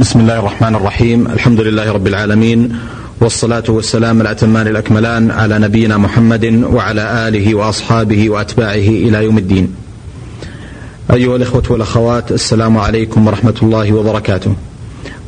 بسم 0.00 0.20
الله 0.20 0.38
الرحمن 0.38 0.74
الرحيم 0.74 1.26
الحمد 1.26 1.60
لله 1.60 1.92
رب 1.92 2.06
العالمين 2.06 2.76
والصلاة 3.20 3.64
والسلام 3.68 4.20
الأتمان 4.20 4.66
الأكملان 4.66 5.30
على 5.30 5.58
نبينا 5.58 5.96
محمد 5.98 6.44
وعلى 6.72 7.28
آله 7.28 7.54
وأصحابه 7.54 8.30
وأتباعه 8.30 8.88
إلى 9.04 9.24
يوم 9.24 9.38
الدين 9.38 9.74
أيها 11.12 11.36
الإخوة 11.36 11.62
والأخوات 11.70 12.32
السلام 12.32 12.78
عليكم 12.78 13.26
ورحمة 13.26 13.54
الله 13.62 13.92
وبركاته 13.92 14.54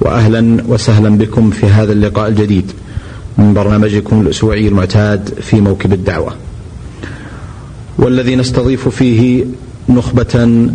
وأهلا 0.00 0.64
وسهلا 0.68 1.08
بكم 1.18 1.50
في 1.50 1.66
هذا 1.66 1.92
اللقاء 1.92 2.28
الجديد 2.28 2.72
من 3.38 3.54
برنامجكم 3.54 4.20
الأسبوعي 4.20 4.68
المعتاد 4.68 5.34
في 5.40 5.60
موكب 5.60 5.92
الدعوة 5.92 6.32
والذي 7.98 8.36
نستضيف 8.36 8.88
فيه 8.88 9.44
نخبة 9.88 10.66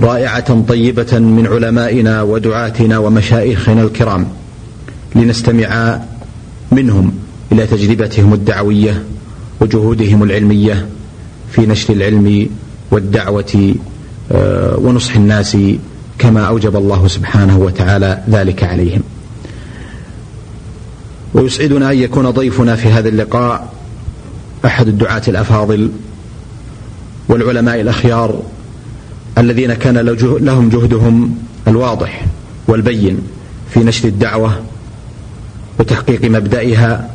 رائعة 0.00 0.60
طيبة 0.68 1.18
من 1.18 1.46
علمائنا 1.46 2.22
ودعاتنا 2.22 2.98
ومشايخنا 2.98 3.82
الكرام. 3.82 4.26
لنستمع 5.14 6.00
منهم 6.72 7.12
إلى 7.52 7.66
تجربتهم 7.66 8.34
الدعوية 8.34 9.02
وجهودهم 9.60 10.22
العلمية 10.22 10.86
في 11.52 11.66
نشر 11.66 11.92
العلم 11.92 12.48
والدعوة 12.90 13.74
آه، 14.32 14.76
ونصح 14.78 15.16
الناس 15.16 15.56
كما 16.18 16.40
أوجب 16.40 16.76
الله 16.76 17.08
سبحانه 17.08 17.58
وتعالى 17.58 18.22
ذلك 18.30 18.64
عليهم. 18.64 19.02
ويسعدنا 21.34 21.92
أن 21.92 21.98
يكون 21.98 22.30
ضيفنا 22.30 22.76
في 22.76 22.88
هذا 22.88 23.08
اللقاء 23.08 23.72
أحد 24.64 24.88
الدعاة 24.88 25.22
الأفاضل 25.28 25.90
والعلماء 27.28 27.80
الأخيار 27.80 28.42
الذين 29.38 29.74
كان 29.74 29.98
لهم 30.40 30.68
جهدهم 30.68 31.36
الواضح 31.68 32.26
والبين 32.68 33.18
في 33.70 33.80
نشر 33.80 34.08
الدعوة 34.08 34.60
وتحقيق 35.78 36.24
مبدئها 36.24 37.10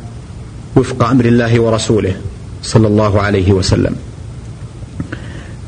وفق 0.76 1.08
أمر 1.08 1.24
الله 1.24 1.60
ورسوله 1.60 2.14
صلى 2.62 2.86
الله 2.86 3.20
عليه 3.20 3.52
وسلم. 3.52 3.94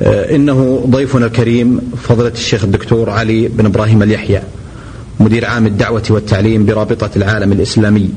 آه، 0.02 0.34
إنه 0.36 0.84
ضيفنا 0.90 1.26
الكريم 1.26 1.80
فضلة 2.02 2.28
الشيخ 2.28 2.64
الدكتور 2.64 3.10
علي 3.10 3.48
بن 3.48 3.66
إبراهيم 3.66 4.02
اليحيى 4.02 4.42
مدير 5.20 5.46
عام 5.46 5.66
الدعوة 5.66 6.02
والتعليم 6.10 6.66
برابطة 6.66 7.10
العالم 7.16 7.52
الإسلامي 7.52 8.10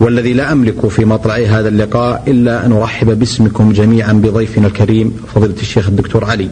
والذي 0.00 0.32
لا 0.32 0.52
أملك 0.52 0.88
في 0.88 1.04
مطلع 1.04 1.34
هذا 1.34 1.68
اللقاء 1.68 2.22
إلا 2.28 2.66
أن 2.66 2.72
أرحب 2.72 3.18
باسمكم 3.18 3.72
جميعا 3.72 4.12
بضيفنا 4.12 4.66
الكريم 4.66 5.16
فضيلة 5.34 5.54
الشيخ 5.60 5.88
الدكتور 5.88 6.24
علي. 6.24 6.48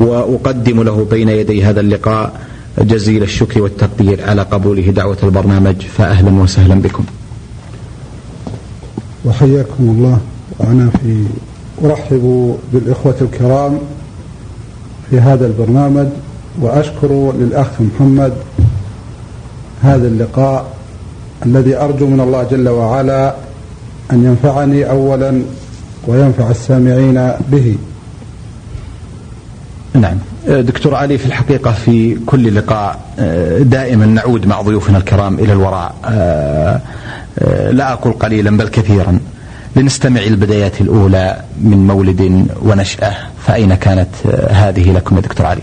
وأقدم 0.00 0.82
له 0.82 1.06
بين 1.10 1.28
يدي 1.28 1.64
هذا 1.64 1.80
اللقاء 1.80 2.40
جزيل 2.78 3.22
الشكر 3.22 3.62
والتقدير 3.62 4.24
على 4.28 4.42
قبوله 4.42 4.90
دعوة 4.90 5.16
البرنامج 5.22 5.76
فأهلا 5.80 6.42
وسهلا 6.42 6.74
بكم. 6.74 7.04
وحياكم 9.24 9.80
الله. 9.80 10.18
وأنا 10.58 10.90
في 10.90 11.24
أرحب 11.84 12.56
بالإخوة 12.72 13.14
الكرام 13.20 13.78
في 15.10 15.20
هذا 15.20 15.46
البرنامج 15.46 16.06
وأشكر 16.60 17.32
للأخ 17.38 17.66
محمد 17.80 18.32
هذا 19.82 20.08
اللقاء 20.08 20.74
الذي 21.46 21.76
أرجو 21.76 22.06
من 22.06 22.20
الله 22.20 22.42
جل 22.42 22.68
وعلا 22.68 23.34
أن 24.12 24.24
ينفعني 24.24 24.90
أولا 24.90 25.42
وينفع 26.06 26.50
السامعين 26.50 27.30
به. 27.52 27.76
نعم. 29.94 30.16
دكتور 30.48 30.94
علي 30.94 31.18
في 31.18 31.26
الحقيقة 31.26 31.72
في 31.72 32.18
كل 32.26 32.54
لقاء 32.54 33.00
دائما 33.60 34.06
نعود 34.06 34.46
مع 34.46 34.60
ضيوفنا 34.62 34.98
الكرام 34.98 35.34
إلى 35.34 35.52
الوراء 35.52 35.94
لا 37.70 37.92
أقول 37.92 38.12
قليلا 38.12 38.56
بل 38.56 38.68
كثيرا. 38.68 39.18
لنستمع 39.76 40.20
البدايات 40.20 40.80
الأولى 40.80 41.40
من 41.62 41.86
مولد 41.86 42.46
ونشأة 42.62 43.14
فأين 43.46 43.74
كانت 43.74 44.08
هذه 44.50 44.92
لكم 44.92 45.16
يا 45.16 45.20
دكتور 45.20 45.46
علي؟ 45.46 45.62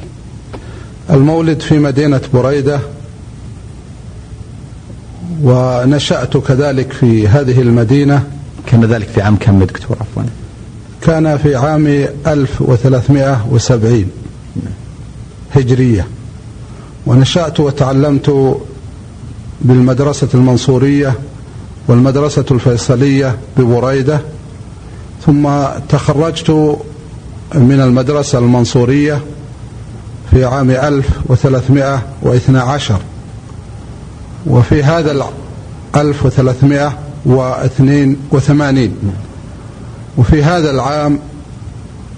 المولد 1.10 1.60
في 1.60 1.80
مدينة 1.80 2.22
بريدة 2.34 2.80
ونشأت 5.44 6.38
كذلك 6.38 6.92
في 6.92 7.28
هذه 7.28 7.62
المدينة. 7.62 8.24
كان 8.68 8.86
ذلك 8.86 9.08
في 9.08 9.22
عام 9.22 9.36
كم 9.36 9.60
دكتور؟ 9.60 9.98
عفوا. 10.02 10.24
كان 11.02 11.38
في 11.38 11.56
عام 11.56 11.88
1370 12.28 14.06
هجرية. 15.56 16.08
ونشأت 17.06 17.60
وتعلمت 17.60 18.58
بالمدرسة 19.62 20.28
المنصورية 20.34 21.14
والمدرسة 21.88 22.46
الفيصلية 22.52 23.38
ببريدة 23.58 24.22
ثم 25.26 25.50
تخرجت 25.90 26.78
من 27.56 27.82
المدرسة 27.82 28.38
المنصورية 28.40 29.22
في 30.32 30.46
عام 30.46 30.70
1312 30.72 33.00
وفي 34.48 34.84
هذا 34.84 35.12
ال 35.12 35.24
1382 35.96 38.96
وفي 40.18 40.44
هذا 40.44 40.72
العام 40.72 41.20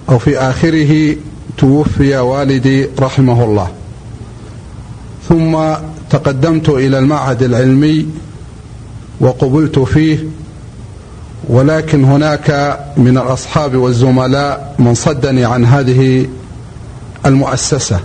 أو 0.10 0.20
في 0.20 0.38
آخره 0.38 1.16
توفي 1.58 2.18
والدي 2.18 2.88
رحمه 3.00 3.44
الله. 3.44 3.68
ثم 5.30 5.58
تقدمت 6.10 6.70
إلى 6.70 7.00
المعهد 7.00 7.44
العلمي 7.44 8.08
وقبلت 9.20 9.80
فيه 9.80 10.28
ولكن 11.50 12.04
هناك 12.04 12.80
من 12.98 13.18
الأصحاب 13.18 13.76
والزملاء 13.76 14.76
من 14.80 14.94
صدني 14.94 15.46
عن 15.46 15.66
هذه 15.66 16.28
المؤسسة. 17.26 18.00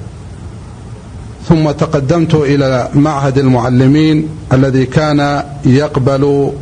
ثم 1.49 1.71
تقدمت 1.71 2.35
إلى 2.35 2.89
معهد 2.95 3.39
المعلمين 3.39 4.29
الذي 4.53 4.87
كان 4.87 5.45
يقبل 5.65 6.53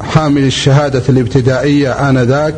حامل 0.00 0.42
الشهادة 0.42 1.02
الابتدائية 1.08 2.10
آنذاك 2.10 2.54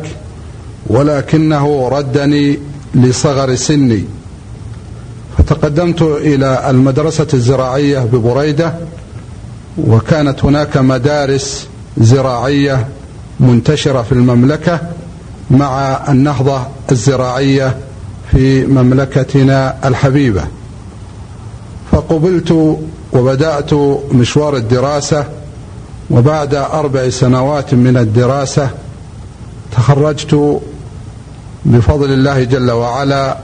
ولكنه 0.87 1.89
ردني 1.89 2.59
لصغر 2.95 3.55
سني. 3.55 4.03
فتقدمت 5.37 6.01
إلى 6.01 6.69
المدرسة 6.69 7.27
الزراعية 7.33 7.99
ببريدة 7.99 8.73
وكانت 9.77 10.45
هناك 10.45 10.77
مدارس 10.77 11.67
زراعية 11.97 12.87
منتشرة 13.39 14.01
في 14.01 14.11
المملكة 14.11 14.79
مع 15.51 15.99
النهضة 16.09 16.61
الزراعية 16.91 17.77
في 18.31 18.65
مملكتنا 18.65 19.75
الحبيبة. 19.87 20.43
فقبلت 21.91 22.77
وبدأت 23.13 23.73
مشوار 24.11 24.55
الدراسة 24.55 25.25
وبعد 26.09 26.55
أربع 26.55 27.09
سنوات 27.09 27.73
من 27.73 27.97
الدراسة 27.97 28.69
تخرجت 29.71 30.61
بفضل 31.65 32.11
الله 32.13 32.43
جل 32.43 32.71
وعلا 32.71 33.37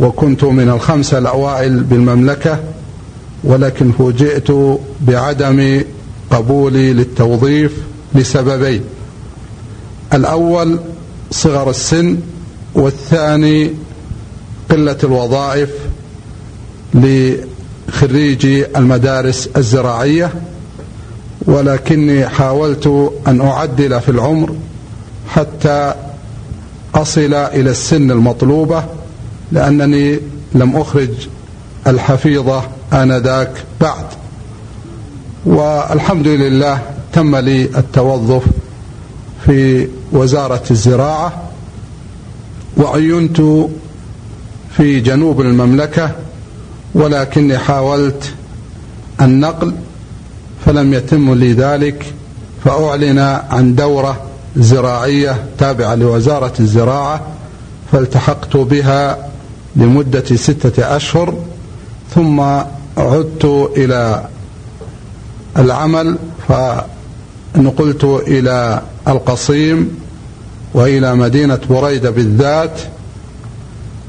وكنت 0.00 0.44
من 0.44 0.68
الخمسة 0.68 1.18
الأوائل 1.18 1.80
بالمملكة 1.80 2.58
ولكن 3.44 3.92
فوجئت 3.92 4.78
بعدم 5.00 5.82
قبولي 6.30 6.92
للتوظيف 6.92 7.72
لسببين. 8.14 8.80
الأول 10.14 10.78
صغر 11.30 11.70
السن 11.70 12.18
والثاني 12.74 13.70
قلة 14.70 14.96
الوظائف 15.04 15.70
لخريجي 16.94 18.66
المدارس 18.66 19.48
الزراعية 19.56 20.32
ولكني 21.42 22.28
حاولت 22.28 23.12
أن 23.26 23.40
أعدل 23.40 24.00
في 24.00 24.08
العمر 24.08 24.56
حتى 25.28 25.94
أصل 26.96 27.34
إلى 27.34 27.70
السن 27.70 28.10
المطلوبة 28.10 28.84
لأنني 29.52 30.18
لم 30.54 30.76
أخرج 30.76 31.10
الحفيظة 31.86 32.62
آنذاك 32.92 33.50
بعد. 33.80 34.04
والحمد 35.46 36.26
لله 36.28 36.82
تم 37.12 37.36
لي 37.36 37.62
التوظف 37.62 38.42
في 39.46 39.88
وزارة 40.12 40.62
الزراعة 40.70 41.42
وعينت 42.76 43.40
في 44.76 45.00
جنوب 45.00 45.40
المملكة 45.40 46.10
ولكني 46.94 47.58
حاولت 47.58 48.32
النقل 49.20 49.74
فلم 50.66 50.94
يتم 50.94 51.34
لي 51.34 51.52
ذلك 51.52 52.12
فأعلن 52.64 53.18
عن 53.50 53.74
دورة 53.74 54.20
زراعية 54.56 55.44
تابعة 55.58 55.94
لوزارة 55.94 56.52
الزراعة 56.60 57.20
فالتحقت 57.92 58.56
بها 58.56 59.28
لمدة 59.76 60.36
ستة 60.36 60.96
أشهر 60.96 61.34
ثم 62.14 62.40
عدت 62.96 63.44
إلى 63.76 64.24
العمل 65.58 66.16
فنقلت 66.48 68.04
إلى 68.04 68.82
القصيم 69.08 69.98
وإلى 70.74 71.14
مدينة 71.14 71.58
بريدة 71.70 72.10
بالذات 72.10 72.80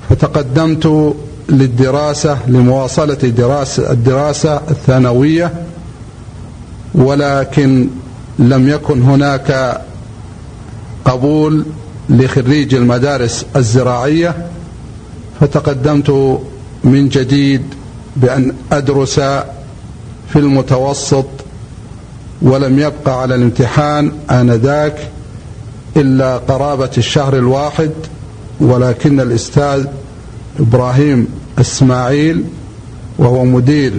فتقدمت 0.10 1.16
للدراسة 1.50 2.38
لمواصلة 2.48 3.14
دراسة 3.14 3.92
الدراسة 3.92 4.56
الثانوية 4.70 5.54
ولكن 6.96 7.88
لم 8.40 8.70
يكن 8.70 9.02
هناك 9.02 9.82
قبول 11.08 11.66
لخريج 12.10 12.76
المدارس 12.76 13.46
الزراعية 13.56 14.48
فتقدمت 15.40 16.40
من 16.84 17.10
جديد 17.10 17.62
بأن 18.16 18.54
أدرس 18.72 19.20
في 20.30 20.36
المتوسط 20.36 21.26
ولم 22.42 22.80
يبقى 22.80 23.22
على 23.22 23.36
الامتحان 23.36 24.12
آنذاك 24.32 25.10
إلا 25.98 26.38
قرابة 26.38 26.90
الشهر 26.98 27.36
الواحد 27.38 27.92
ولكن 28.60 29.20
الأستاذ 29.20 29.86
إبراهيم 30.60 31.28
إسماعيل 31.60 32.44
وهو 33.20 33.46
مدير 33.46 33.94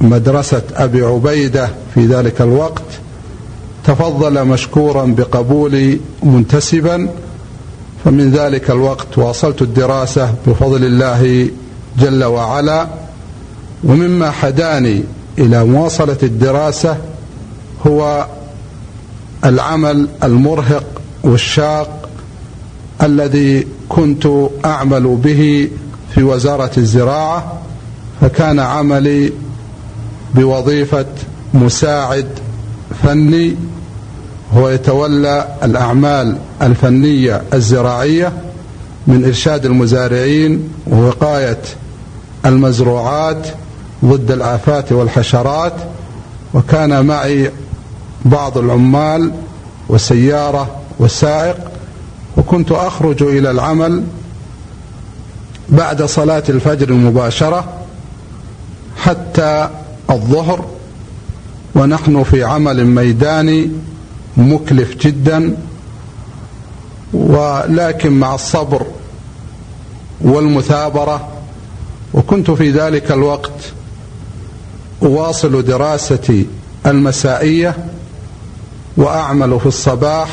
مدرسة 0.00 0.62
أبي 0.74 1.02
عبيدة 1.02 1.68
في 1.94 2.06
ذلك 2.06 2.40
الوقت 2.40 2.82
تفضل 3.84 4.44
مشكورا 4.44 5.04
بقبولي 5.04 6.00
منتسبا 6.22 7.08
فمن 8.04 8.30
ذلك 8.30 8.70
الوقت 8.70 9.18
واصلت 9.18 9.62
الدراسة 9.62 10.34
بفضل 10.46 10.84
الله 10.84 11.48
جل 11.98 12.24
وعلا. 12.24 12.86
ومما 13.84 14.30
حداني 14.30 15.02
إلى 15.38 15.64
مواصلة 15.64 16.16
الدراسة 16.22 16.96
هو 17.86 18.26
العمل 19.44 20.08
المرهق 20.24 20.84
والشاق 21.24 22.08
الذي 23.02 23.66
كنت 23.88 24.28
أعمل 24.64 25.16
به 25.24 25.68
في 26.14 26.22
وزارة 26.22 26.70
الزراعة 26.78 27.52
فكان 28.20 28.58
عملي 28.58 29.32
بوظيفة 30.34 31.06
مساعد 31.54 32.26
فني 33.02 33.56
هو 34.56 34.68
يتولى 34.68 35.48
الأعمال 35.62 36.36
الفنية 36.62 37.42
الزراعية 37.54 38.32
من 39.06 39.24
إرشاد 39.24 39.66
المزارعين 39.66 40.68
ووقاية 40.86 41.58
المزروعات 42.46 43.46
ضد 44.04 44.30
الآفات 44.30 44.92
والحشرات 44.92 45.72
وكان 46.54 47.06
معي 47.06 47.50
بعض 48.24 48.58
العمال 48.58 49.32
وسيارة 49.88 50.76
وسائق 50.98 51.56
وكنت 52.36 52.72
أخرج 52.72 53.22
إلى 53.22 53.50
العمل 53.50 54.04
بعد 55.68 56.02
صلاة 56.02 56.42
الفجر 56.48 56.92
مباشرة 56.92 57.64
حتى 58.96 59.68
الظهر 60.10 60.64
ونحن 61.74 62.22
في 62.22 62.44
عمل 62.44 62.86
ميداني 62.86 63.70
مكلف 64.36 64.96
جدا 64.96 65.56
ولكن 67.12 68.12
مع 68.12 68.34
الصبر 68.34 68.86
والمثابرة. 70.20 71.28
وكنت 72.14 72.50
في 72.50 72.70
ذلك 72.70 73.12
الوقت 73.12 73.52
أواصل 75.02 75.62
دراستي 75.62 76.46
المسائية 76.86 77.76
وأعمل 78.96 79.60
في 79.60 79.66
الصباح 79.66 80.28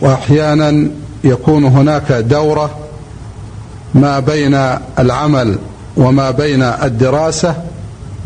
وأحيانا 0.00 0.90
يكون 1.24 1.64
هناك 1.64 2.12
دورة 2.12 2.70
ما 3.94 4.18
بين 4.20 4.54
العمل 4.98 5.58
وما 5.96 6.30
بين 6.30 6.62
الدراسة 6.62 7.56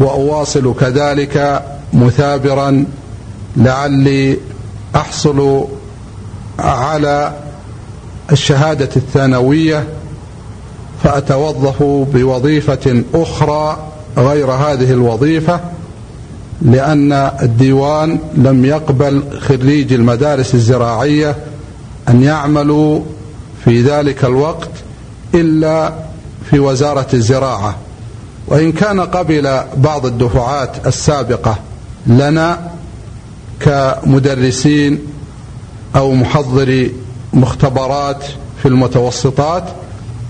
وأواصل 0.00 0.74
كذلك 0.80 1.62
مثابرا 1.92 2.84
لعلي 3.56 4.38
أحصل 4.96 5.66
على 6.58 7.32
الشهادة 8.32 8.88
الثانوية 8.96 9.84
فأتوظف 11.02 11.82
بوظيفة 11.82 13.02
أخرى 13.14 13.78
غير 14.18 14.50
هذه 14.50 14.92
الوظيفة 14.92 15.60
لأن 16.62 17.12
الديوان 17.42 18.18
لم 18.34 18.64
يقبل 18.64 19.22
خريج 19.40 19.92
المدارس 19.92 20.54
الزراعية 20.54 21.36
أن 22.08 22.22
يعملوا 22.22 23.00
في 23.64 23.82
ذلك 23.82 24.24
الوقت 24.24 24.70
إلا 25.34 25.92
في 26.50 26.58
وزارة 26.58 27.06
الزراعة. 27.14 27.76
وإن 28.46 28.72
كان 28.72 29.00
قبل 29.00 29.60
بعض 29.76 30.06
الدفعات 30.06 30.86
السابقة 30.86 31.58
لنا 32.06 32.70
كمدرسين 33.62 34.98
أو 35.96 36.12
محضري 36.14 36.92
مختبرات 37.32 38.24
في 38.62 38.68
المتوسطات 38.68 39.64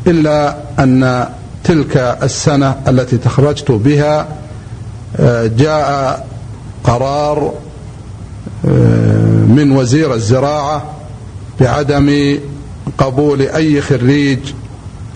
إلا 0.07 0.57
أن 0.79 1.27
تلك 1.65 1.97
السنة 2.23 2.77
التي 2.89 3.19
تخرجت 3.19 3.71
بها 3.71 4.29
آه، 5.17 5.47
جاء 5.47 6.27
قرار 6.85 7.53
آه، 8.67 9.45
من 9.49 9.73
وزير 9.73 10.15
الزراعة 10.15 10.83
بعدم 11.61 12.39
قبول 12.99 13.43
أي 13.43 13.81
خريج 13.81 14.39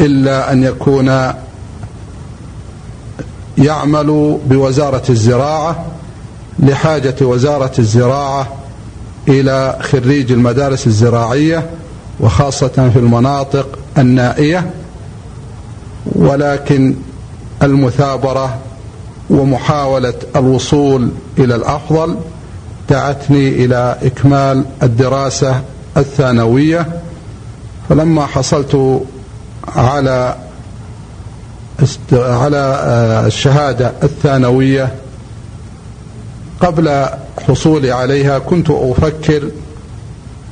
إلا 0.01 0.53
أن 0.53 0.63
يكون 0.63 1.33
يعمل 3.59 4.39
بوزارة 4.47 5.03
الزراعة. 5.11 5.85
لحاجة 6.59 7.15
وزارة 7.21 7.73
الزراعة 7.79 8.49
إلى 9.29 9.79
خريج 9.81 10.33
المدارس 10.33 10.87
الزراعية 10.87 11.71
وخاصة 12.21 12.91
في 12.93 12.99
المناطق 12.99 13.79
النائية 13.99 14.71
ولكن 16.07 16.95
المثابرة 17.63 18.59
ومحاولة 19.31 20.15
الوصول 20.37 21.11
إلى 21.39 21.55
الأفضل 21.55 22.17
دعتني 22.91 23.49
إلى 23.49 23.97
إكمال 24.03 24.65
الدراسة 24.83 25.63
الثانوية. 25.97 26.87
فلما 27.89 28.27
حصلت 28.27 29.03
على 29.77 30.37
على 32.13 32.57
آه، 32.57 33.27
الشهادة 33.27 33.93
الثانوية 34.03 34.95
قبل 36.61 37.07
حصولي 37.49 37.91
عليها 37.91 38.39
كنت 38.39 38.71
أفكر 38.71 39.51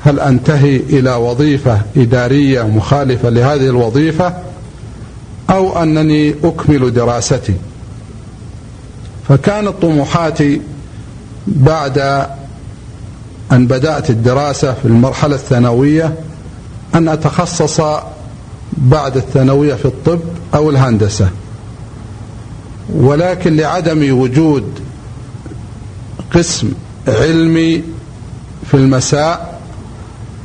هل 0.05 0.21
أنتهي 0.21 0.77
إلى 0.77 1.15
وظيفة 1.15 1.81
إدارية 1.97 2.63
مخالفة 2.63 3.29
لهذه 3.29 3.67
الوظيفة 3.67 4.35
أو 5.51 5.83
أنني 5.83 6.35
أكمل 6.45 6.95
دراستي. 6.95 7.55
فكانت 9.29 9.73
طموحاتي 9.83 10.61
بعد 11.47 12.27
أن 13.53 13.67
بدأت 13.67 14.11
الدراسة 14.11 14.73
في 14.73 14.85
المرحلة 14.89 15.35
الثانوية 15.35 16.15
أن 16.95 17.09
أتخصص 17.09 17.81
بعد 18.73 19.17
الثانوية 19.17 19.75
في 19.75 19.85
الطب 19.85 20.21
أو 20.55 20.71
الهندسة. 20.71 21.29
ولكن 22.95 23.57
لعدم 23.57 24.19
وجود 24.21 24.65
قسم 26.35 26.73
علمي 27.09 27.83
في 28.71 28.75
المساء 28.75 29.61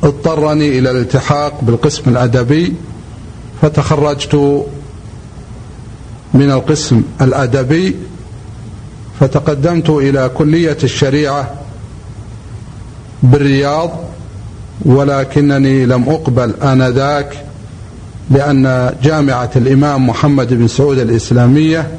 اضطرني 0.02 0.78
إلى 0.78 0.90
الالتحاق 0.90 1.58
بالقسم 1.62 2.10
الأدبي 2.10 2.74
فتخرجت 3.62 4.34
من 6.34 6.50
القسم 6.50 7.02
الأدبي 7.20 7.96
فتقدمت 9.20 9.90
إلى 9.90 10.30
كلية 10.34 10.76
الشريعة 10.84 11.54
بالرياض 13.22 13.90
ولكنني 14.84 15.86
لم 15.86 16.08
أقبل 16.08 16.54
آنذاك 16.62 17.44
لأن 18.30 18.94
جامعة 19.02 19.50
الإمام 19.56 20.06
محمد 20.06 20.54
بن 20.54 20.68
سعود 20.68 20.98
الإسلامية 20.98 21.90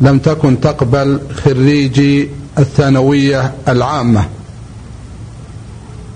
لم 0.00 0.18
تكن 0.18 0.60
تقبل 0.60 1.20
خريجي 1.44 2.28
الثانوية 2.58 3.54
العامة. 3.68 4.28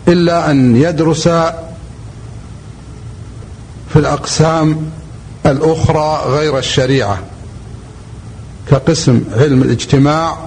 إلا 0.08 0.50
أن 0.50 0.76
يدرس 0.76 1.28
في 3.88 3.96
الأقسام 3.96 4.90
الأخرى 5.46 6.22
غير 6.26 6.58
الشريعة 6.58 7.18
كقسم 8.70 9.24
علم 9.36 9.62
الاجتماع 9.62 10.38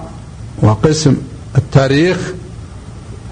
وقسم 0.62 1.16
التاريخ. 1.58 2.18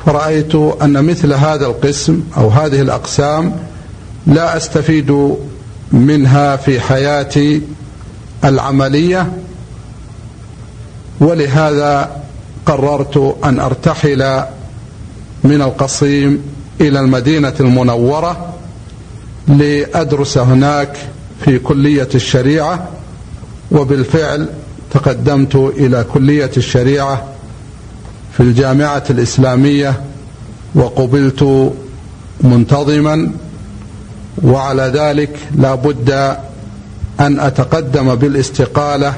فرأيت 0.06 0.54
أن 0.54 1.04
مثل 1.04 1.32
هذا 1.32 1.66
القسم 1.66 2.22
أو 2.36 2.48
هذه 2.48 2.80
الأقسام 2.80 3.56
لا 4.26 4.56
أستفيد 4.56 5.36
منها 5.92 6.56
في 6.56 6.80
حياتي 6.80 7.62
العملية 8.44 9.32
ولهذا 11.20 12.21
قررت 12.66 13.36
أن 13.44 13.60
أرتحل 13.60 14.42
من 15.44 15.62
القصيم 15.62 16.42
إلى 16.80 17.00
المدينة 17.00 17.54
المنورة 17.60 18.54
لأدرس 19.48 20.38
هناك 20.38 20.96
في 21.44 21.58
كلية 21.58 22.08
الشريعة 22.14 22.88
وبالفعل 23.72 24.46
تقدمت 24.90 25.54
إلى 25.56 26.04
كلية 26.14 26.50
الشريعة 26.56 27.24
في 28.36 28.40
الجامعة 28.42 29.02
الإسلامية 29.10 30.02
وقبلت 30.74 31.72
منتظما 32.40 33.30
وعلى 34.44 34.82
ذلك 34.82 35.36
لا 35.58 35.74
بد 35.74 36.10
أن 37.20 37.40
أتقدم 37.40 38.14
بالاستقالة 38.14 39.14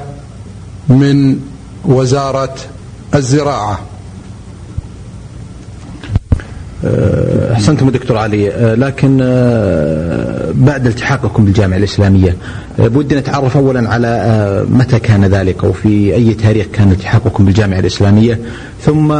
من 0.89 1.39
وزارة 1.85 2.55
الزراعة. 3.17 3.79
أه، 6.85 7.53
أحسنتم 7.53 7.89
دكتور 7.89 8.17
علي. 8.17 8.51
أه، 8.51 8.75
لكن 8.75 9.19
أه، 9.21 10.51
بعد 10.53 10.87
التحاقكم 10.87 11.45
بالجامعة 11.45 11.77
الإسلامية 11.77 12.35
بودنا 12.79 13.19
نتعرف 13.19 13.57
اولا 13.57 13.89
على 13.89 14.65
متى 14.69 14.99
كان 14.99 15.25
ذلك 15.25 15.63
أو 15.63 15.73
في 15.73 16.15
أي 16.15 16.33
تاريخ 16.33 16.65
كان 16.73 16.91
التحاقكم 16.91 17.45
بالجامعة 17.45 17.79
الإسلامية. 17.79 18.39
ثم 18.81 19.11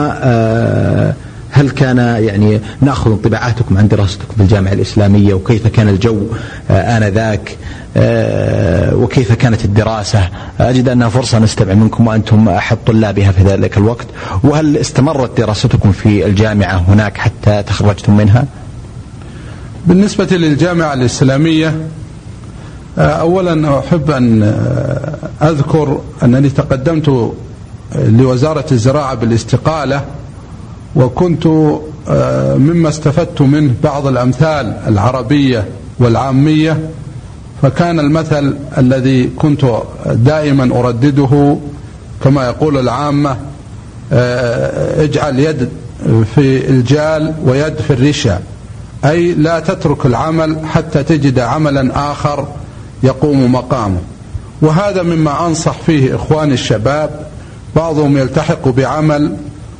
هل 1.51 1.69
كان 1.69 1.97
يعني 1.97 2.59
نأخذ 2.81 3.11
انطباعاتكم 3.11 3.77
عن 3.77 3.87
دراستكم 3.87 4.33
بالجامعة 4.37 4.73
الإسلامية 4.73 5.33
وكيف 5.33 5.67
كان 5.67 5.89
الجو 5.89 6.27
آنذاك؟ 6.69 7.57
وكيف 8.93 9.33
كانت 9.33 9.65
الدراسة 9.65 10.29
أجد 10.59 10.89
أنها 10.89 11.09
فرصة 11.09 11.39
نستمع 11.39 11.73
منكم 11.73 12.07
وأنتم 12.07 12.49
احد 12.49 12.77
طلابها 12.85 13.31
في 13.31 13.43
ذلك 13.43 13.77
الوقت 13.77 14.07
وهل 14.43 14.77
استمرت 14.77 15.37
دراستكم 15.37 15.91
في 15.91 16.25
الجامعة 16.25 16.77
هناك 16.87 17.17
حتى 17.17 17.63
تخرجتم 17.63 18.17
منها؟ 18.17 18.45
بالنسبة 19.87 20.37
للجامعة 20.37 20.93
الإسلامية 20.93 21.75
اولا 22.97 23.79
أحب 23.79 24.11
أن 24.11 24.43
أذكر 25.41 26.01
أنني 26.23 26.49
تقدمت 26.49 27.33
لوزارة 27.95 28.65
الزراعة 28.71 29.15
بالاستقالة 29.15 30.01
وكنت 30.95 31.47
آه، 32.09 32.55
مما 32.55 32.89
استفدت 32.89 33.41
منه 33.41 33.73
بعض 33.83 34.07
الأمثال 34.07 34.77
العربية 34.87 35.65
والعامية 35.99 36.89
فكان 37.61 37.99
المثل 37.99 38.57
الذي 38.77 39.29
كنت 39.39 39.65
دائما 40.05 40.79
أردده 40.79 41.57
كما 42.23 42.45
يقول 42.45 42.77
العامة 42.77 43.37
آه، 44.13 45.03
اجعل 45.03 45.39
يد 45.39 45.69
في 46.35 46.69
الجال 46.69 47.33
ويد 47.45 47.75
في 47.75 47.93
الرشا. 47.93 48.39
أي 49.05 49.33
لا 49.33 49.59
تترك 49.59 50.05
العمل 50.05 50.57
حتى 50.65 51.03
تجد 51.03 51.39
عملا 51.39 52.11
آخر 52.11 52.47
يقوم 53.03 53.51
مقامه. 53.51 53.99
وهذا 54.61 55.03
مما 55.03 55.47
أنصح 55.47 55.77
فيه 55.85 56.15
إخواني 56.15 56.53
الشباب 56.53 57.09
بعضهم 57.75 58.17
يلتحق 58.17 58.67
بعمل 58.67 59.37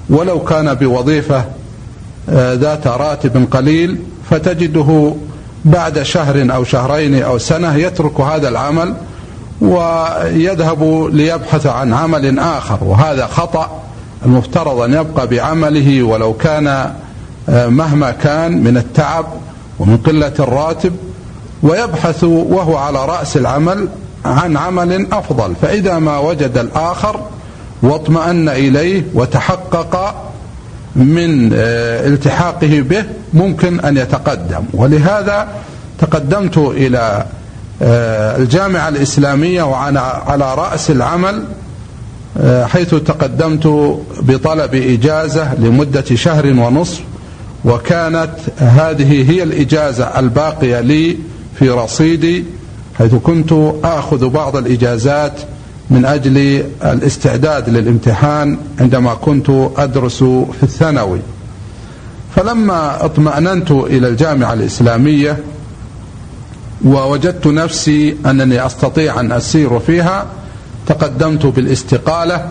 ولو 0.10 0.44
كان 0.44 0.74
بوظيفة 0.74 1.46
آه، 2.30 2.54
ذات 2.54 2.88
راتب 2.88 3.48
قليل 3.52 3.98
فتجده 4.30 5.16
بعد 5.66 6.04
شهر 6.04 6.56
أو 6.56 6.64
شهرين 6.64 7.24
أو 7.24 7.38
سنة 7.38 7.76
يترك 7.76 8.22
هذا 8.22 8.50
العمل 8.50 8.94
ويذهب 9.62 11.10
ليبحث 11.14 11.68
عن 11.68 11.94
عمل 11.94 12.40
آخر 12.40 12.84
وهذا 12.84 13.28
خطأ 13.28 13.82
المفترض 14.26 14.80
أن 14.80 14.94
يبقى 14.94 15.28
بعمله 15.28 16.04
ولو 16.04 16.34
كان 16.34 16.68
آه، 17.50 17.68
مهما 17.68 18.12
كان 18.12 18.64
من 18.64 18.78
التعب 18.78 19.26
ومن 19.80 19.98
قلة 19.98 20.34
الراتب 20.40 20.96
ويبحث 21.64 22.24
وهو 22.24 22.78
على 22.78 23.06
رأس 23.06 23.38
العمل 23.38 23.88
عن 24.26 24.58
عمل 24.58 25.08
أفضل. 25.12 25.54
فإذا 25.62 26.00
ما 26.00 26.20
وجد 26.20 26.58
الآخر 26.58 27.20
واطمأن 27.82 28.50
إليه 28.50 29.04
وتحقق 29.14 30.16
من 30.96 31.54
آه، 31.54 32.08
التحاقه 32.08 32.82
به 32.82 33.04
ممكن 33.34 33.80
أن 33.80 33.98
يتقدم. 33.98 34.64
ولهذا 34.74 35.48
تقدمت 36.00 36.58
إلى 36.58 37.26
آه، 37.82 38.38
الجامعة 38.38 38.90
الإسلامية 38.90 39.64
وأنا 39.64 40.00
على 40.00 40.56
رأس 40.56 40.92
العمل 40.92 41.44
آه، 42.38 42.66
حيث 42.66 42.90
تقدمت 42.90 43.98
بطلب 44.22 44.76
إجازة 44.76 45.56
لمدة 45.56 46.16
شهر 46.16 46.48
ونصف 46.48 47.02
وكانت 47.66 48.32
هذه 48.58 49.32
هي 49.32 49.44
الإجازة 49.44 50.20
الباقية 50.20 50.80
لي 50.80 51.18
في 51.60 51.70
رصيدي 51.70 52.44
حيث 52.98 53.16
كنت 53.16 53.54
آخذ 53.84 54.30
بعض 54.30 54.56
الإجازات 54.56 55.40
من 55.90 56.06
أجل 56.06 56.64
الاستعداد 56.84 57.70
للامتحان 57.70 58.58
عندما 58.80 59.14
كنت 59.14 59.50
أدرس 59.78 60.24
في 60.24 60.64
الثانوي. 60.64 61.20
فلما 62.36 63.06
اطمأننت 63.06 63.72
إلى 63.72 64.08
الجامعة 64.08 64.54
الإسلامية 64.54 65.38
ووجدت 66.86 67.48
نفسي 67.48 68.18
أنني 68.26 68.66
أستطيع 68.66 69.20
أن 69.20 69.32
أسير 69.32 69.80
فيها 69.80 70.26
تقدمت 70.88 71.46
بالاستقالة 71.46 72.50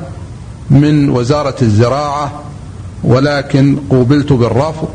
من 0.71 1.11
وزارة 1.11 1.55
الزراعة 1.63 2.43
ولكن 3.05 3.77
قوبلت 3.91 4.33
بالرفض 4.33 4.89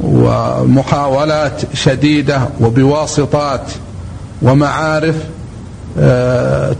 ومحاولات 0.00 1.62
شديدة 1.74 2.48
وبواسطات 2.60 3.70
ومعارف 4.42 5.14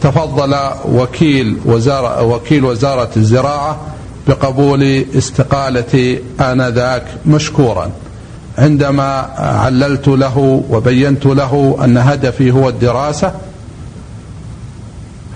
تفضل 0.01 0.55
وكيل 0.85 1.57
وزارة 1.65 2.23
وكيل 2.23 2.65
وزارة 2.65 3.11
الزراعة 3.17 3.81
بقبول 4.29 5.05
استقالتي 5.19 6.19
آنذاك 6.41 7.03
مشكورا. 7.27 7.91
عندما 8.59 9.21
عللت 9.39 10.09
له 10.09 10.65
وبينت 10.71 11.27
له 11.27 11.79
أن 11.85 11.97
هدفي 11.99 12.51
هو 12.51 12.69
الدراسة 12.69 13.33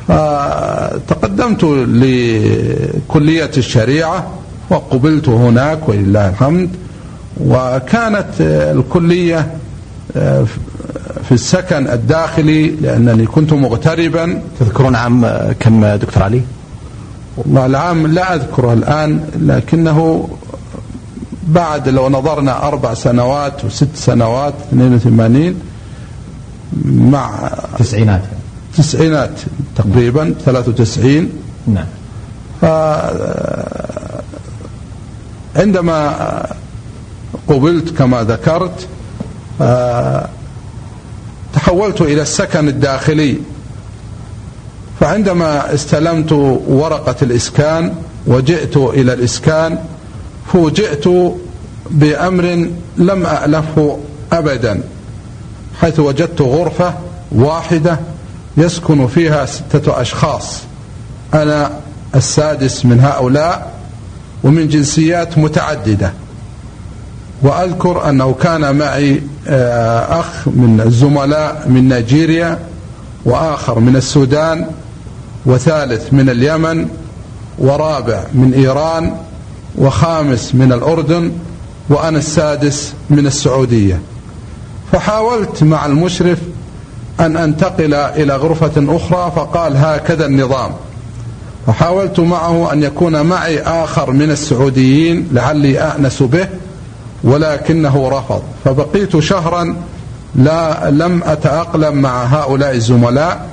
فتقدمت 0.08 1.64
لكلية 1.64 3.50
الشريعة 3.56 4.26
وقبلت 4.70 5.28
هناك 5.28 5.88
ولله 5.88 6.28
الحمد. 6.28 6.70
وكانت 7.40 8.30
الكلية 8.40 9.54
آه، 10.16 10.44
في 11.24 11.32
السكن 11.32 11.88
الداخلي 11.88 12.66
لأنني 12.70 13.26
كنت 13.26 13.52
مغتربا. 13.52 14.42
تذكرون 14.60 14.94
عام 14.94 15.26
كم 15.60 15.86
دكتور 15.86 16.22
علي؟ 16.22 16.42
والله 17.36 17.66
العام 17.66 18.06
لا 18.06 18.34
أذكره 18.34 18.72
الآن 18.72 19.24
لكنه 19.36 20.28
بعد 21.48 21.88
لو 21.88 22.08
نظرنا 22.08 22.68
أربع 22.68 22.94
سنوات 22.94 23.64
وست 23.64 23.88
سنوات 23.94 24.54
82 24.72 25.54
مع 26.84 27.50
تسعينات. 27.78 28.22
تسعينات 28.76 29.40
تقريبا 29.76 30.34
93 30.44 31.28
نعم. 31.66 31.86
ف 32.60 32.64
عندما 35.56 36.46
قبلت 37.48 37.98
كما 37.98 38.22
ذكرت 38.22 38.88
تحولت 41.60 42.00
إلى 42.00 42.22
السكن 42.22 42.68
الداخلي. 42.68 43.36
فعندما 45.00 45.74
استلمت 45.74 46.32
ورقة 46.68 47.16
الإسكان 47.22 47.94
وجئت 48.26 48.76
إلى 48.76 49.12
الإسكان 49.12 49.78
فوجئت 50.52 51.08
بأمر 51.90 52.68
لم 52.96 53.26
أألفه 53.26 53.98
أبدا 54.32 54.80
حيث 55.80 56.00
وجدت 56.00 56.40
غرفة 56.40 56.94
واحدة 57.32 58.00
يسكن 58.56 59.06
فيها 59.06 59.46
ستة 59.46 60.00
أشخاص. 60.00 60.58
أنا 61.34 61.70
السادس 62.14 62.86
من 62.86 63.00
هؤلاء 63.00 63.72
ومن 64.44 64.68
جنسيات 64.68 65.38
متعددة. 65.38 66.12
وأذكر 67.42 68.08
أنه 68.08 68.34
كان 68.34 68.76
معي 68.76 69.22
آه، 69.48 70.20
أخ 70.20 70.48
من 70.48 70.82
الزملاء 70.86 71.68
من 71.68 71.88
نيجيريا 71.88 72.58
وآخر 73.24 73.78
من 73.78 73.96
السودان 73.96 74.66
وثالث 75.46 76.12
من 76.12 76.30
اليمن 76.30 76.88
ورابع 77.58 78.24
من 78.34 78.54
إيران 78.54 79.16
وخامس 79.78 80.54
من 80.54 80.72
الأردن 80.72 81.32
وأنا 81.88 82.18
السادس 82.18 82.92
من 83.10 83.26
السعودية. 83.26 84.00
فحاولت 84.92 85.62
مع 85.62 85.86
المشرف 85.86 86.38
أن 87.20 87.36
أنتقل 87.36 87.94
إلى 87.94 88.36
غرفة 88.36 88.96
أخرى 88.96 89.32
فقال 89.36 89.76
هكذا 89.76 90.26
النظام. 90.26 90.70
فحاولت 91.66 92.20
معه 92.20 92.72
أن 92.72 92.82
يكون 92.82 93.22
معي 93.22 93.62
آخر 93.62 94.10
من 94.10 94.30
السعوديين 94.30 95.28
لعلي 95.32 95.80
أأنس 95.80 96.22
به. 96.22 96.48
ولكنه 97.24 98.08
رفض. 98.08 98.42
فبقيت 98.64 99.18
شهرا 99.18 99.76
لا 100.34 100.90
لم 100.90 101.22
أتأقلم 101.24 101.94
مع 101.94 102.24
هؤلاء 102.24 102.74
الزملاء 102.74 103.46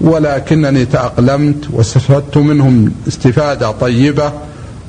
ولكنني 0.00 0.84
تأقلمت 0.84 1.64
واستفدت 1.72 2.36
منهم 2.36 2.92
استفادة 3.08 3.70
طيبة 3.70 4.32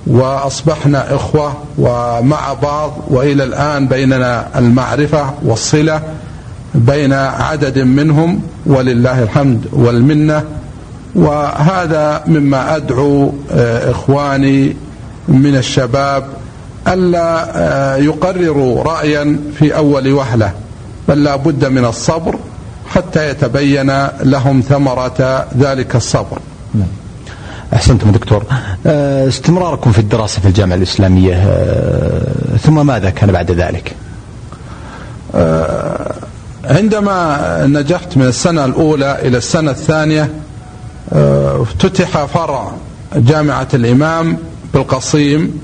وأصبحنا 0.07 1.15
إخوة 1.15 1.53
ومع 1.77 2.53
بعض 2.53 2.97
وإلى 3.07 3.43
الآن 3.43 3.87
بيننا 3.87 4.47
المعرفة 4.55 5.33
والصلة 5.43 6.01
بين 6.75 7.13
عدد 7.13 7.79
منهم 7.79 8.41
ولله 8.65 9.23
الحمد 9.23 9.65
والمنة. 9.73 10.43
وهذا 11.15 12.23
مما 12.27 12.75
أدعو 12.75 13.33
آه، 13.51 13.91
إخواني 13.91 14.75
من 15.27 15.55
الشباب 15.55 16.23
ألا 16.87 17.51
آه، 17.55 17.95
يقرروا 17.95 18.83
رأيا 18.83 19.39
في 19.59 19.75
أول 19.75 20.13
وهلة 20.13 20.53
بل 21.07 21.23
لا 21.23 21.35
بد 21.35 21.65
من 21.65 21.85
الصبر 21.85 22.35
حتى 22.89 23.29
يتبين 23.29 24.07
لهم 24.23 24.61
ثمرة 24.61 25.45
ذلك 25.57 25.95
الصبر. 25.95 26.39
نعم. 26.73 26.87
أحسنتم 27.73 28.11
دكتور. 28.11 28.43
آه، 28.85 29.27
استمراركم 29.27 29.91
في 29.91 29.99
الدراسة 29.99 30.41
في 30.41 30.47
الجامعة 30.47 30.75
الإسلامية 30.75 31.33
آه، 31.33 32.57
ثم 32.57 32.85
ماذا 32.85 33.09
كان 33.09 33.31
بعد 33.31 33.51
ذلك؟ 33.51 33.95
عندما 36.65 37.65
نجحت 37.65 38.17
من 38.17 38.25
السنة 38.25 38.65
الأولى 38.65 39.17
إلى 39.21 39.37
السنة 39.37 39.71
الثانية 39.71 40.29
افتتح 41.61 42.25
فرع 42.25 42.71
جامعة 43.15 43.67
الإمام 43.73 44.37
بالقصيم 44.73 45.59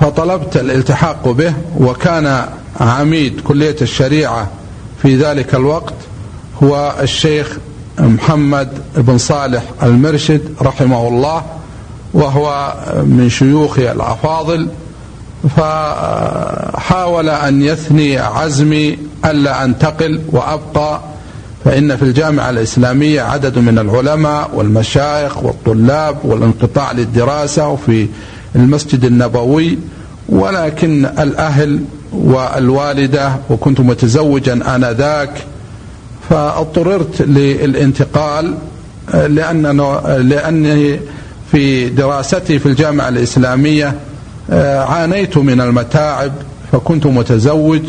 فطلبت 0.00 0.56
الالتحاق 0.56 1.28
به 1.28 1.54
وكان 1.78 2.46
عميد 2.80 3.40
كلية 3.40 3.76
الشريعة 3.82 4.48
في 5.02 5.16
ذلك 5.16 5.54
الوقت 5.54 5.94
هو 6.62 6.94
الشيخ 7.00 7.58
محمد 7.98 8.68
بن 8.96 9.18
صالح 9.18 9.62
المرشد 9.82 10.54
رحمه 10.62 11.08
الله 11.08 11.42
وهو 12.14 12.74
من 12.94 13.28
شيوخ 13.30 13.78
الأفاضل 13.78 14.68
فحاول 15.56 17.28
أن 17.28 17.62
يثني 17.62 18.18
عزمي 18.18 18.98
ألا 19.24 19.64
أنتقل 19.64 20.20
وأبقى 20.32 21.00
فإن 21.64 21.96
في 21.96 22.02
الجامعة 22.02 22.50
الإسلامية 22.50 23.22
عدد 23.22 23.58
من 23.58 23.78
العلماء 23.78 24.50
والمشايخ 24.54 25.42
والطلاب 25.42 26.16
والانقطاع 26.24 26.92
للدراسة 26.92 27.68
وفي 27.68 28.08
المسجد 28.56 29.04
النبوي 29.04 29.78
ولكن 30.28 31.04
الأهل 31.06 31.80
والوالدة 32.12 33.32
وكنت 33.50 33.80
متزوجا 33.80 34.76
آنذاك 34.76 35.30
فاضطررت 36.30 37.22
للانتقال 37.22 38.54
لأنه 39.14 40.00
لأني 40.16 41.00
في 41.52 41.88
دراستي 41.88 42.58
في 42.58 42.66
الجامعة 42.66 43.08
الإسلامية 43.08 43.94
عانيت 44.88 45.38
من 45.38 45.60
المتاعب 45.60 46.32
فكنت 46.72 47.06
متزوج 47.06 47.80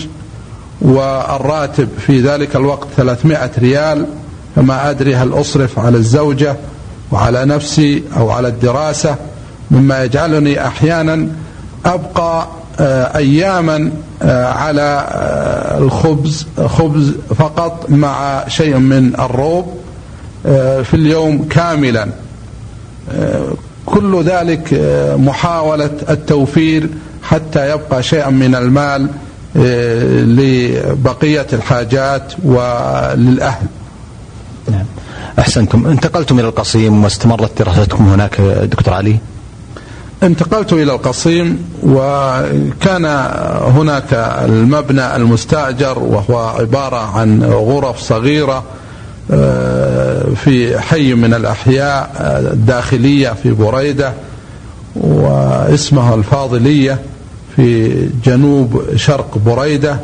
والراتب 0.82 1.90
في 2.08 2.22
ذلك 2.22 2.56
الوقت 2.56 2.88
300 2.98 3.52
ريال 3.60 4.06
فما 4.56 4.90
أدري 4.90 5.16
هل 5.16 5.34
أصرف 5.34 5.80
على 5.80 5.98
الزوجة 5.98 6.56
وعلى 7.12 7.46
نفسي 7.46 8.04
أو 8.18 8.30
على 8.32 8.48
الدراسة. 8.48 9.16
مما 9.72 10.04
يجعلني 10.04 10.68
أحيانا 10.68 11.28
أبقى 11.86 12.48
آه، 12.80 13.18
أياما 13.18 13.92
آه، 14.22 14.46
على 14.46 15.08
آه، 15.12 15.78
الخبز 15.78 16.48
خبز 16.66 17.12
فقط 17.36 17.90
مع 17.90 18.44
شيء 18.48 18.78
من 18.78 19.20
الروب 19.20 19.78
في 20.84 20.94
اليوم 20.94 21.48
كاملا. 21.50 22.08
كل 23.86 24.24
ذلك 24.24 24.74
محاولة 25.18 25.90
التوفير 26.10 26.90
حتى 27.24 27.72
يبقى 27.72 28.04
شيئا 28.04 28.30
من 28.30 28.56
المال 28.56 29.08
لبقية 30.36 31.48
الحاجات 31.54 32.34
وللأهل. 32.44 33.68
نعم. 34.72 34.86
أحسنتم 35.40 35.88
انتقلتم 35.88 36.40
إلى 36.40 36.48
القصيم 36.48 37.04
واستمرت 37.04 37.60
دراستكم 37.60 38.04
هناك 38.04 38.42
دكتور 38.42 38.94
علي؟ 38.94 39.18
انتقلت 40.24 40.74
إلى 40.74 40.94
القصيم 40.94 41.60
وكان 41.84 43.06
هناك 43.76 44.14
المبنى 44.46 45.16
المستأجر 45.16 46.00
وهو 46.00 46.38
عبارة 46.38 47.18
عن 47.18 47.44
غرف 47.44 48.00
صغيرة 48.00 48.64
آه، 49.32 50.24
في 50.36 50.80
حي 50.80 51.14
من 51.14 51.34
الأحياء 51.34 52.12
الداخلية 52.54 53.30
في 53.44 53.52
بريدة 53.52 54.14
واسمها 54.96 56.16
الفاضلية 56.16 57.00
في 57.56 57.94
جنوب 58.26 58.84
شرق 58.96 59.38
بريدة. 59.46 59.98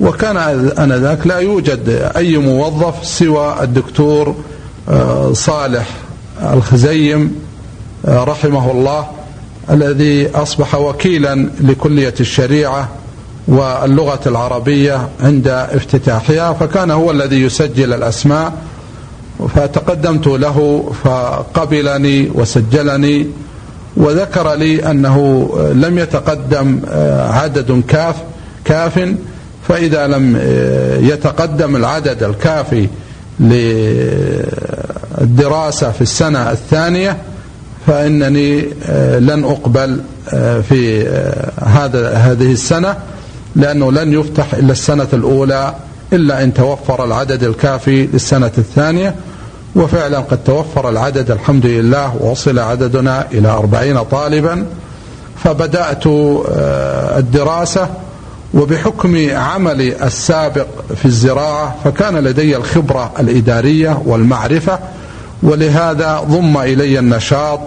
وكان 0.00 0.36
آنذاك 0.78 1.26
لا 1.26 1.38
يوجد 1.38 2.10
أي 2.16 2.38
موظف 2.38 2.94
سوى 3.06 3.56
الدكتور 3.62 4.34
آه، 4.88 5.32
صالح 5.32 5.86
الخزيم 6.42 7.36
آه، 8.06 8.24
رحمه 8.24 8.70
الله. 8.70 9.21
الذي 9.72 10.30
أصبح 10.34 10.74
وكيلا 10.74 11.48
لكلية 11.60 12.14
الشريعة 12.20 12.88
واللغة 13.48 14.20
العربية 14.26 15.08
عند 15.20 15.48
افتتاحها 15.48 16.52
فكان 16.52 16.90
هو 16.90 17.10
الذي 17.10 17.42
يسجل 17.42 17.92
الأسماء 17.92 18.52
فتقدمت 19.54 20.26
له 20.26 20.90
فقبلني 21.04 22.30
وسجلني 22.34 23.26
وذكر 23.96 24.54
لي 24.54 24.90
أنه 24.90 25.48
لم 25.74 25.98
يتقدم 25.98 26.80
عدد 27.30 27.82
كاف 27.88 28.16
كاف 28.64 29.14
فإذا 29.68 30.06
لم 30.06 30.36
يتقدم 31.00 31.76
العدد 31.76 32.22
الكافي 32.22 32.88
للدراسة 35.20 35.90
في 35.90 36.00
السنة 36.00 36.50
الثانية 36.50 37.16
فإنني 37.86 38.66
آه، 38.86 39.18
لن 39.18 39.44
أقبل 39.44 40.00
آه، 40.32 40.60
في 40.60 41.08
آه، 41.08 41.50
هذا 41.64 42.14
هذه 42.14 42.52
السنة 42.52 42.96
لأنه 43.56 43.92
لن 43.92 44.12
يفتح 44.12 44.54
إلا 44.54 44.72
السنة 44.72 45.08
الأولى 45.12 45.74
إلا 46.12 46.44
إن 46.44 46.54
توفر 46.54 47.04
العدد 47.04 47.42
الكافي 47.42 48.06
للسنة 48.06 48.52
الثانية 48.58 49.14
وفعلا 49.76 50.18
قد 50.18 50.44
توفر 50.44 50.88
العدد 50.88 51.30
الحمد 51.30 51.66
لله 51.66 52.16
ووصل 52.20 52.58
عددنا 52.58 53.26
إلى 53.32 53.48
أربعين 53.48 54.02
طالبا 54.02 54.66
فبدأت 55.44 56.06
الدراسة 57.16 57.88
وبحكم 58.54 59.30
عملي 59.30 60.06
السابق 60.06 60.66
في 60.96 61.04
الزراعة 61.04 61.76
فكان 61.84 62.16
لدي 62.16 62.56
الخبرة 62.56 63.12
الإدارية 63.18 64.02
والمعرفة 64.06 64.78
ولهذا 65.42 66.20
ضم 66.28 66.56
إلي 66.56 66.98
النشاط 66.98 67.60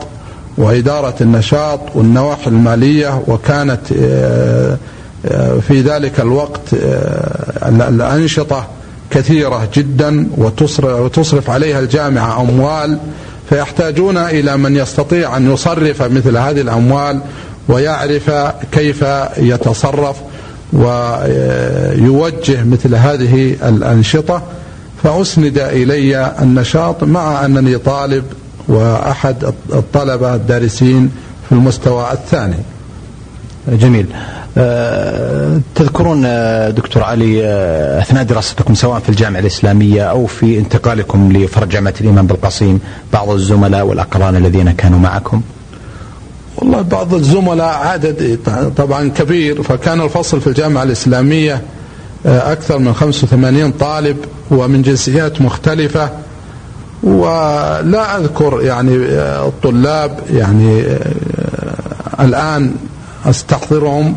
وإدارة 0.58 1.16
النشاط 1.22 1.80
والنواحي 1.96 2.48
المالية 2.48 3.24
وكانت 3.28 3.82
آه، 4.00 4.78
آه، 5.26 5.60
في 5.68 5.82
ذلك 5.82 6.20
الوقت 6.20 6.74
آه، 6.74 7.70
الأنشطة 7.70 8.68
كثيرة 9.10 9.70
جدا 9.74 10.28
وتصرف 10.78 11.50
عليها 11.50 11.80
الجامعة 11.80 12.42
أموال 12.42 12.98
فيحتاجون 13.50 14.18
إلى 14.18 14.58
من 14.58 14.76
يستطيع 14.76 15.38
أن 15.38 15.54
يصرف 15.54 16.02
مثل 16.02 16.38
هذه 16.38 16.62
الأموال 16.62 17.22
ويعرف 17.68 18.32
كيف 18.72 19.06
يتصرف 19.38 20.16
ويوجه 20.74 22.64
مثل 22.64 22.96
هذه 22.96 23.56
الأنشطة. 23.68 24.42
فأسند 25.06 25.58
إلي 25.58 26.34
النشاط 26.42 27.04
مع 27.04 27.46
أنني 27.46 27.78
طالب 27.78 28.24
وأحد 28.68 29.54
الطلبة 29.74 30.36
الدارسين 30.36 31.12
في 31.50 31.52
المستوى 31.52 32.12
الثاني. 32.12 32.58
جميل. 33.68 34.08
أه 34.58 35.60
تذكرون 35.76 36.24
آه، 36.26 36.70
دكتور 36.70 37.04
علي 37.04 37.46
آه، 37.46 38.02
أثناء 38.02 38.24
دراستكم 38.24 38.76
سواء 38.76 39.00
في 39.00 39.10
الجامعة 39.10 39.40
الإسلامية 39.40 40.04
أو 40.04 40.26
في 40.26 40.58
انتقالكم 40.58 41.32
لفرع 41.32 41.66
جامعة 41.66 41.94
الإمام 42.02 42.28
بالقصيم 42.28 42.80
بعض 43.14 43.30
الزملاء 43.30 43.86
والأقران 43.86 44.36
الذين 44.36 44.72
كانوا 44.72 45.00
معكم؟ 45.00 45.42
والله 46.58 46.82
بعض 46.82 47.14
الزملاء 47.14 47.88
عدد 47.88 48.40
طبعا 48.78 49.10
كبير 49.10 49.64
فكان 49.64 50.02
الفصل 50.02 50.42
في 50.42 50.48
الجامعة 50.48 50.84
الإسلامية 50.84 51.62
آه، 52.26 52.52
أكثر 52.52 52.80
من 52.80 52.94
85 52.94 53.72
طالب. 53.72 54.18
ومن 54.52 54.82
جنسيات 54.82 55.42
مختلفة 55.42 56.10
ولا 57.04 58.18
أذكر 58.18 58.62
يعني 58.62 58.96
الطلاب 59.48 60.20
يعني 60.34 60.84
الآن 62.20 62.76
أستحضرهم. 63.26 64.16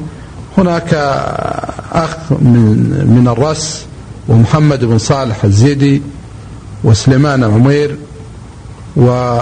هناك 0.59 0.95
أخ 1.93 2.17
من, 2.31 3.07
من 3.09 3.29
الرس 3.29 3.87
ومحمد 4.29 4.85
بن 4.85 4.99
صالح 4.99 5.45
الزيدي 5.45 6.03
وسليمان 6.85 7.45
عمير 7.45 7.97
وكذلك 8.97 9.33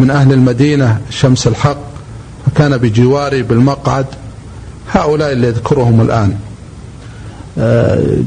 من 0.00 0.10
أهل 0.10 0.32
المدينة 0.32 1.00
شمس 1.10 1.46
الحق 1.46 1.78
فكان 2.46 2.76
بجواري 2.76 3.42
بالمقعد. 3.42 4.06
هؤلاء 4.92 5.32
اللي 5.32 5.48
أذكرهم 5.48 6.00
الآن. 6.00 6.36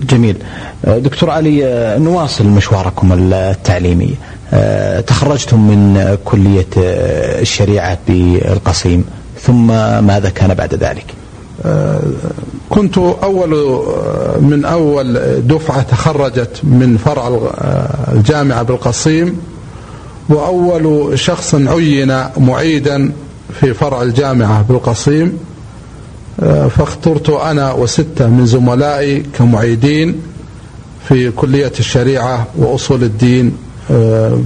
جميل. 0.09 0.35
دكتور 0.87 1.29
علي 1.29 1.95
نواصل 1.99 2.45
مشواركم 2.45 3.33
التعليمي. 3.33 4.15
تخرجتم 5.07 5.59
من 5.67 6.17
كلية 6.25 6.67
الشريعة 7.41 7.97
بالقصيم 8.07 9.05
ثم 9.41 9.67
ماذا 10.03 10.29
كان 10.29 10.53
بعد 10.53 10.75
ذلك؟ 10.75 11.05
آه، 11.65 12.01
كنت 12.69 12.97
أول 12.97 13.53
آه، 13.53 14.37
من 14.39 14.65
أول 14.65 15.13
دفعة 15.47 15.81
تخرجت 15.81 16.59
من 16.63 16.97
فرع 16.97 17.27
آه، 17.27 18.11
الجامعة 18.11 18.63
بالقصيم 18.63 19.39
وأول 20.29 21.19
شخص 21.19 21.55
عين 21.55 22.23
معيدا 22.37 23.11
في 23.59 23.73
فرع 23.73 24.01
الجامعة 24.01 24.61
بالقصيم. 24.61 25.37
فاخترت 26.77 27.29
أنا 27.29 27.73
وستة 27.73 28.27
من 28.27 28.45
زملائي 28.45 29.23
كمعيدين 29.37 30.21
في 31.07 31.31
كلية 31.31 31.71
الشريعة 31.79 32.47
وأصول 32.57 33.03
الدين 33.03 33.57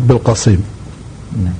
بالقصيم. 0.08 0.64
نعم. 1.44 1.54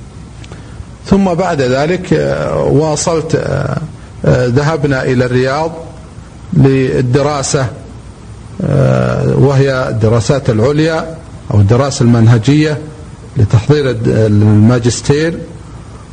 ثم 1.06 1.34
بعد 1.34 1.62
ذلك 1.62 2.12
آه، 2.12 2.64
واصلت 2.64 3.34
آه، 3.34 3.78
آه، 4.24 4.46
ذهبنا 4.46 5.02
إلى 5.02 5.24
الرياض 5.24 5.72
للدراسة 6.52 7.66
وهي 9.38 9.88
الدراسات 9.88 10.50
العليا 10.50 11.16
أو 11.54 11.60
الدراسة 11.60 12.02
المنهجية 12.02 12.78
لتحضير 13.36 13.96
الماجستير. 14.06 15.38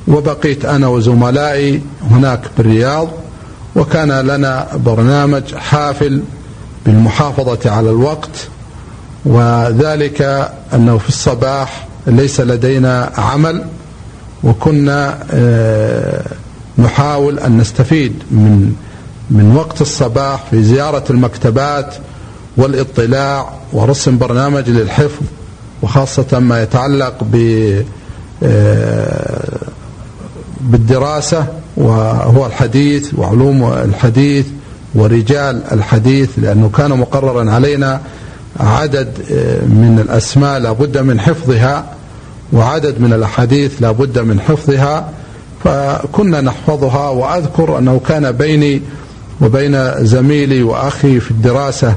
وبقيت 0.07 0.65
أنا 0.65 0.87
وزملائي 0.87 1.81
هناك 2.11 2.41
بالرياض. 2.57 3.07
وكان 3.75 4.11
لنا 4.11 4.67
برنامج 4.75 5.55
حافل 5.55 6.21
بالمحافظة 6.85 7.71
على 7.71 7.89
الوقت 7.89 8.47
وذلك 9.25 10.51
أنه 10.73 10.97
في 10.97 11.09
الصباح 11.09 11.87
ليس 12.07 12.41
لدينا 12.41 13.11
عمل 13.17 13.65
وكنا 14.43 15.17
آه، 15.31 16.21
نحاول 16.77 17.39
أن 17.39 17.57
نستفيد 17.57 18.13
من 18.31 18.75
من 19.29 19.55
وقت 19.55 19.81
الصباح 19.81 20.43
في 20.51 20.63
زيارة 20.63 21.03
المكتبات 21.09 21.95
والاطلاع 22.57 23.49
ورسم 23.73 24.17
برنامج 24.17 24.69
للحفظ 24.69 25.25
وخاصة 25.81 26.39
ما 26.39 26.63
يتعلق 26.63 27.23
آه، 28.43 29.57
بالدراسة. 30.61 31.47
وهو 31.77 32.45
الحديث 32.45 33.13
وعلوم 33.17 33.73
الحديث 33.73 34.45
ورجال 34.95 35.61
الحديث 35.71 36.29
لأنه 36.37 36.69
كان 36.77 36.89
مقررا 36.91 37.51
علينا 37.51 38.01
عدد 38.59 39.07
آه، 39.31 39.65
من 39.65 39.99
الأسماء 40.05 40.59
لابد 40.59 40.97
من 40.97 41.19
حفظها 41.19 41.85
وعدد 42.53 43.01
من 43.01 43.13
الأحاديث 43.13 43.71
لا 43.81 43.91
بد 43.91 44.19
من 44.19 44.39
حفظها 44.39 45.09
فكنا 45.63 46.41
نحفظها 46.41 47.09
وأذكر 47.09 47.77
أنه 47.77 48.01
كان 48.07 48.31
بيني 48.31 48.81
وبين 49.41 50.05
زميلي 50.05 50.63
وأخي 50.63 51.19
في 51.19 51.31
الدراسة 51.31 51.95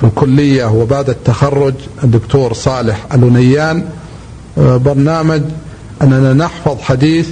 في 0.00 0.06
الكلية 0.06 0.64
وبعد 0.64 1.10
التخرج 1.10 1.74
الدكتور 2.04 2.52
صالح 2.52 3.06
الونيان 3.14 3.84
آه، 4.58 4.76
برنامج 4.76 5.40
أننا 6.02 6.32
نحفظ 6.32 6.80
حديث 6.80 7.28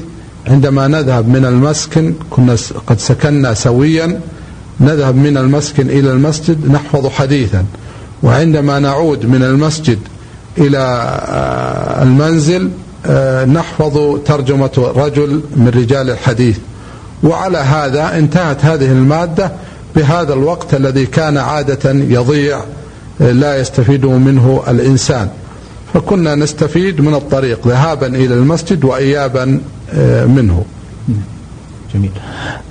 عندما 0.49 0.89
نذهب 0.89 1.29
من 1.29 1.45
المسكن 1.45 2.15
كنا 2.31 2.57
قد 2.87 3.01
سكننا 3.01 3.55
سويا 3.55 4.21
نذهب 4.81 5.17
من 5.17 5.37
المسكن 5.37 5.91
إلى 5.91 6.13
المسجد 6.13 6.71
نحفظ 6.71 7.07
حديثا. 7.07 7.65
وعندما 8.23 8.79
نعود 8.79 9.27
من 9.27 9.43
المسجد 9.43 9.99
إلى 10.59 10.79
آه، 10.79 12.03
المنزل 12.03 12.71
آه، 13.07 13.45
نحفظ 13.45 14.19
ترجمة 14.25 14.93
رجل 14.97 15.41
من 15.57 15.69
رجال 15.69 16.11
الحديث. 16.11 16.59
وعلى 17.23 17.59
هذا 17.59 18.19
انتهت 18.19 18.65
هذه 18.65 18.93
المادة 18.93 19.53
بهذا 19.97 20.35
الوقت 20.35 20.75
الذي 20.75 21.07
كان 21.07 21.37
عادة 21.37 21.91
يضيع 21.91 22.61
آه، 23.21 23.33
لا 23.33 23.61
يستفيد 23.61 24.07
منه 24.07 24.63
الإنسان. 24.69 25.29
فكنا 25.95 26.35
نستفيد 26.35 27.01
من 27.01 27.15
الطريق 27.15 27.69
ذهابا 27.69 28.07
إلى 28.07 28.35
المسجد 28.35 28.85
وإيابا 28.85 29.61
منه. 30.27 30.65
جميل. 31.95 32.11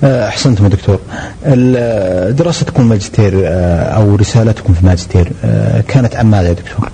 أحسنتم 0.04 0.64
يا 0.64 0.68
دكتور. 0.68 0.98
دراستكم 2.32 2.82
الماجستير 2.82 3.32
أو 3.96 4.14
رسالتكم 4.16 4.72
في 4.74 4.80
الماجستير 4.80 5.32
كانت 5.88 6.16
عن 6.16 6.26
ماذا 6.30 6.48
يا 6.48 6.52
دكتور؟ 6.52 6.90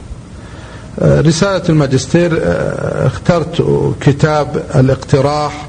رسالة 1.02 1.62
الماجستير 1.68 2.40
آه، 2.44 3.06
اخترت 3.06 3.64
كتاب 4.00 4.62
الاقتراح 4.74 5.66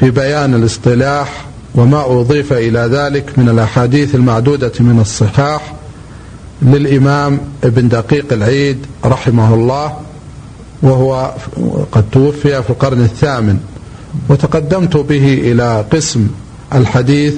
في 0.00 0.10
بيان 0.10 0.54
الاصطلاح 0.54 1.44
وما 1.74 2.20
أضيف 2.20 2.52
إلى 2.52 2.78
ذلك 2.78 3.38
من 3.38 3.48
الأحاديث 3.48 4.14
المعدودة 4.14 4.72
من 4.80 5.00
الصحاح 5.00 5.74
للإمام 6.62 7.40
ابن 7.64 7.88
دقيق 7.88 8.32
العيد 8.32 8.86
رحمه 9.04 9.54
الله. 9.54 9.92
وهو 10.82 11.34
قد 11.92 12.04
توفي 12.12 12.62
في 12.62 12.70
القرن 12.70 13.00
الثامن. 13.04 13.58
وتقدمت 14.28 14.96
به 14.96 15.34
إلى 15.34 15.84
قسم 15.92 16.28
الحديث 16.74 17.34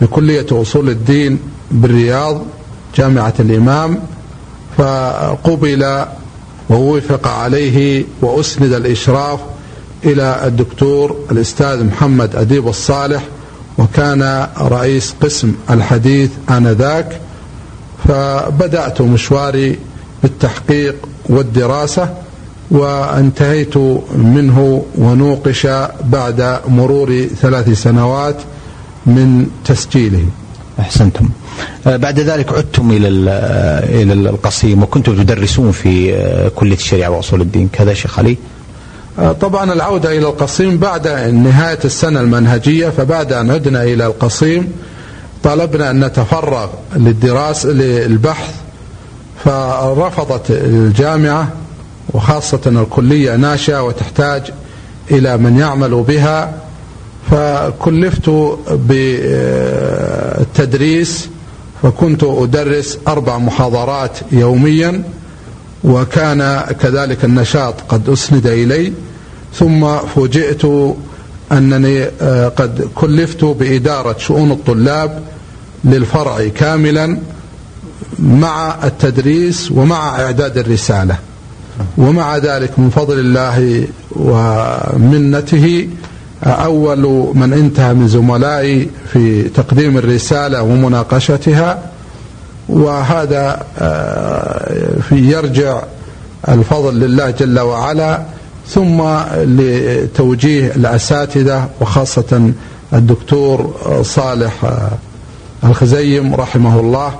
بكلية 0.00 0.46
أصول 0.52 0.88
الدين 0.88 1.38
بالرياض 1.70 2.42
جامعة 2.96 3.34
الإمام. 3.40 3.98
فقبل 4.78 6.04
ووفق 6.70 7.28
عليه 7.28 8.04
وأسند 8.22 8.72
الإشراف 8.72 9.40
إلى 10.04 10.40
الدكتور 10.44 11.16
الأستاذ 11.30 11.84
محمد 11.84 12.36
أديب 12.36 12.68
الصالح 12.68 13.22
وكان 13.78 14.46
رئيس 14.60 15.14
قسم 15.22 15.54
الحديث 15.70 16.30
آنذاك. 16.50 17.20
فبدأت 18.08 19.00
مشواري 19.00 19.78
بالتحقيق 20.22 20.96
والدراسة. 21.26 22.14
وانتهيت 22.72 23.76
منه 24.16 24.84
ونوقش 24.98 25.66
بعد 26.04 26.58
مرور 26.68 27.26
ثلاث 27.40 27.82
سنوات 27.82 28.36
من 29.06 29.46
تسجيله. 29.64 30.24
أحسنتم. 30.80 31.28
آه، 31.86 31.96
بعد 31.96 32.20
ذلك 32.20 32.52
عدتم 32.52 32.90
إلى 32.90 33.08
إلى 34.02 34.12
القصيم 34.12 34.82
وكنتم 34.82 35.22
تدرسون 35.22 35.72
في 35.72 36.14
آه، 36.14 36.48
كلية 36.48 36.74
الشريعة 36.74 37.10
وأصول 37.10 37.40
الدين. 37.40 37.68
كذا 37.72 37.94
شيخ 37.94 38.18
علي؟ 38.18 38.36
آه، 39.18 39.32
طبعا 39.32 39.72
العودة 39.72 40.18
إلى 40.18 40.26
القصيم 40.26 40.78
بعد 40.78 41.08
نهاية 41.34 41.78
السنة 41.84 42.20
المنهجية 42.20 42.88
فبعد 42.88 43.32
أن 43.32 43.50
عدنا 43.50 43.82
إلى 43.82 44.06
القصيم 44.06 44.72
طلبنا 45.42 45.90
أن 45.90 46.04
نتفرغ 46.04 46.68
للدراسة 46.96 47.68
للبحث 47.68 48.54
فرفضت 49.44 50.50
الجامعة 50.50 51.48
وخاصة 52.10 52.60
الكلية 52.66 53.36
ناشئة 53.36 53.82
وتحتاج 53.82 54.42
إلى 55.10 55.36
من 55.36 55.58
يعمل 55.58 56.02
بها 56.08 56.54
فكلفت 57.30 58.30
بالتدريس 60.02 61.28
فكنت 61.82 62.24
أدرس 62.24 62.98
أربع 63.08 63.38
محاضرات 63.38 64.18
يوميا 64.32 65.02
وكان 65.84 66.60
كذلك 66.80 67.24
النشاط 67.24 67.74
قد 67.88 68.08
أسند 68.08 68.46
إلي 68.46 68.92
ثم 69.54 69.96
فوجئت 69.98 70.64
أنني 71.52 72.04
قد 72.48 72.88
كلفت 72.94 73.44
بإدارة 73.44 74.18
شؤون 74.18 74.50
الطلاب 74.52 75.22
للفرع 75.84 76.48
كاملا 76.48 77.18
مع 78.18 78.74
التدريس 78.84 79.70
ومع 79.70 80.20
إعداد 80.20 80.58
الرسالة. 80.58 81.16
ومع 81.98 82.36
ذلك 82.36 82.78
من 82.78 82.90
فضل 82.90 83.18
الله 83.18 83.86
ومنته 84.16 85.88
أول 86.44 87.30
من 87.34 87.52
انتهى 87.52 87.94
من 87.94 88.08
زملائي 88.08 88.90
في 89.12 89.42
تقديم 89.42 89.98
الرسالة 89.98 90.62
ومناقشتها 90.62 91.82
وهذا 92.68 93.62
آه، 93.78 95.00
في 95.08 95.14
يرجع 95.32 95.82
الفضل 96.48 97.00
لله 97.00 97.30
جل 97.30 97.60
وعلا 97.60 98.22
ثم 98.68 99.02
لتوجيه 99.36 100.66
الأساتذة 100.76 101.68
وخاصة 101.80 102.52
الدكتور 102.92 103.74
صالح 104.02 104.64
آه، 104.64 104.88
الخزيم 105.64 106.34
رحمه 106.34 106.80
الله. 106.80 107.12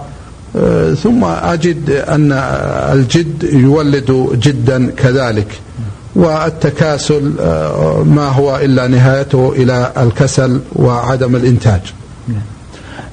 ثم 1.02 1.24
أجد 1.24 1.90
أن 1.90 2.32
الجد 2.92 3.42
يولد 3.52 4.38
جدا 4.42 4.90
كذلك. 4.90 5.46
والتكاسل 6.16 7.32
آه، 7.40 8.02
ما 8.02 8.28
هو 8.28 8.56
إلا 8.56 8.86
نهايته 8.88 9.52
إلى 9.56 9.92
الكسل 9.96 10.60
وعدم 10.72 11.36
الإنتاج. 11.36 11.80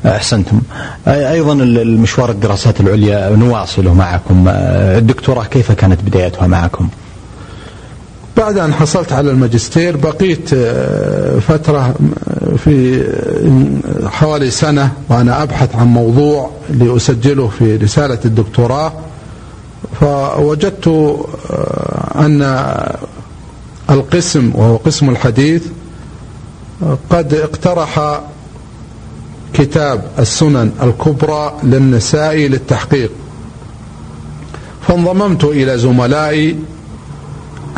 أحسنتم. 0.06 0.62
أيضا 1.08 1.54
المشوار 1.54 2.32
الدراسات 2.32 2.82
العليا 2.82 3.30
نواصله 3.30 3.94
معكم. 3.94 4.46
الدكتوراه 4.48 5.44
كيف 5.44 5.72
كانت 5.72 6.02
بدايتها 6.02 6.48
معكم؟ 6.48 6.90
بعد 8.40 8.58
أن 8.58 8.74
حصلت 8.74 9.14
على 9.14 9.32
الماجستير 9.32 9.98
بقيت 9.98 10.50
آه، 10.54 11.40
فترة 11.40 11.96
في 12.58 13.04
حوالي 14.06 14.50
سنة 14.50 14.92
وأنا 15.10 15.44
أبحث 15.44 15.76
عن 15.76 15.88
موضوع 15.88 16.52
لأسجله 16.70 17.48
في 17.48 17.76
رسالة 17.76 18.20
الدكتوراه. 18.26 18.94
فوجدت 20.02 20.88
آه، 20.88 22.26
أن 22.26 22.42
القسم 23.90 24.52
وهو 24.56 24.76
قسم 24.76 25.10
الحديث 25.10 25.64
قد 27.10 27.34
اقترح 27.34 28.22
كتاب 29.54 30.04
السنن 30.20 30.72
الكبرى 30.84 31.54
للنساء 31.64 32.36
للتحقيق. 32.36 33.12
فانضممت 34.88 35.44
إلى 35.44 35.78
زملائي 35.78 36.52
آه، 36.52 36.79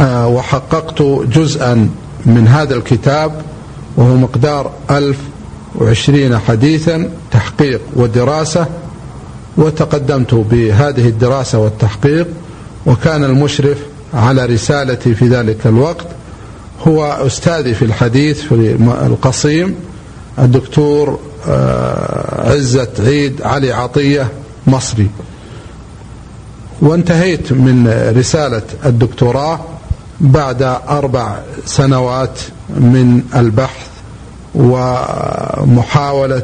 وحققت 0.02 1.02
جزءا 1.38 1.90
من 2.26 2.48
هذا 2.48 2.76
الكتاب 2.76 3.42
وهو 3.98 4.16
مقدار 4.16 4.72
ألف 4.92 5.18
وعشرين 5.76 6.38
حديثا 6.38 7.10
تحقيق 7.32 7.82
ودراسة 7.96 8.66
وتقدمت 9.58 10.34
بهذه 10.34 11.08
الدراسة 11.08 11.60
والتحقيق 11.60 12.28
وكان 12.86 13.24
المشرف 13.24 13.78
على 14.14 14.46
رسالتي 14.46 15.16
في 15.16 15.28
ذلك 15.28 15.68
الوقت. 15.68 16.08
هو 16.88 17.06
أستاذي 17.06 17.74
في 17.74 17.86
الحديث 17.86 18.42
في 18.42 18.76
القصيم 19.06 19.76
الدكتور 20.40 21.20
آه، 21.48 22.52
عزة 22.52 22.88
عيد 23.00 23.42
علي 23.42 23.72
عطية 23.72 24.28
مصري. 24.68 25.08
وانتهيت 26.82 27.52
من 27.52 28.12
رسالة 28.18 28.62
الدكتوراه 28.86 29.60
بعد 30.22 30.62
أربع 30.90 31.40
سنوات 31.66 32.40
من 32.70 33.22
البحث 33.36 33.88
ومحاولة 34.56 36.44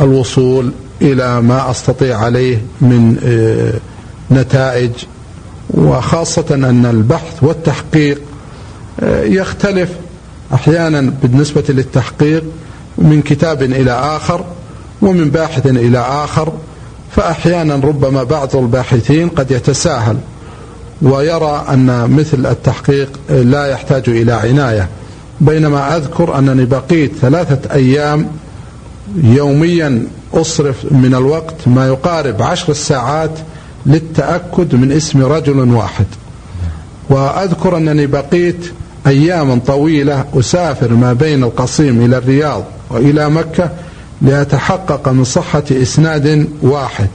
الوصول 0.00 0.72
إلى 1.02 1.40
ما 1.40 1.70
أستطيع 1.70 2.18
عليه 2.18 2.62
من 2.80 3.16
آه، 3.24 3.72
نتائج 4.34 4.90
وخاصة 5.70 6.44
أن 6.50 6.86
البحث 6.86 7.42
والتحقيق 7.42 8.20
آه، 9.00 9.24
يختلف 9.24 9.90
أحيانا 10.54 11.12
بالنسبة 11.22 11.64
للتحقيق 11.68 12.44
من 12.98 13.22
كتاب 13.22 13.62
إلى 13.62 13.92
آخر 13.92 14.44
ومن 15.02 15.30
باحث 15.30 15.66
إلى 15.66 15.98
آخر 15.98 16.52
فأحيانا 17.16 17.74
ربما 17.74 18.22
بعض 18.22 18.56
الباحثين 18.56 19.28
قد 19.28 19.50
يتساهل. 19.50 20.16
ويرى 21.02 21.64
أن 21.68 22.10
مثل 22.10 22.46
التحقيق 22.46 23.20
لا 23.30 23.66
يحتاج 23.66 24.08
إلى 24.08 24.32
عناية 24.32 24.88
بينما 25.40 25.96
أذكر 25.96 26.38
أنني 26.38 26.64
بقيت 26.64 27.12
ثلاثة 27.20 27.74
أيام 27.74 28.26
يوميا 29.16 30.06
أصرف 30.34 30.76
من 30.90 31.14
الوقت 31.14 31.54
ما 31.66 31.86
يقارب 31.86 32.42
عشر 32.42 32.72
ساعات 32.72 33.30
للتأكد 33.86 34.74
من 34.74 34.92
اسم 34.92 35.24
رجل 35.24 35.58
واحد. 35.58 36.06
وأذكر 37.10 37.76
أنني 37.76 38.06
بقيت 38.06 38.72
أياما 39.06 39.60
طويلة 39.66 40.24
أسافر 40.34 40.92
ما 40.92 41.12
بين 41.12 41.44
القصيم 41.44 42.04
إلى 42.04 42.18
الرياض 42.18 42.64
وإلى 42.90 43.30
مكة 43.30 43.70
لأتحقق 44.22 45.08
من 45.08 45.24
صحة 45.24 45.62
إسناد 45.70 46.48
واحد. 46.62 47.08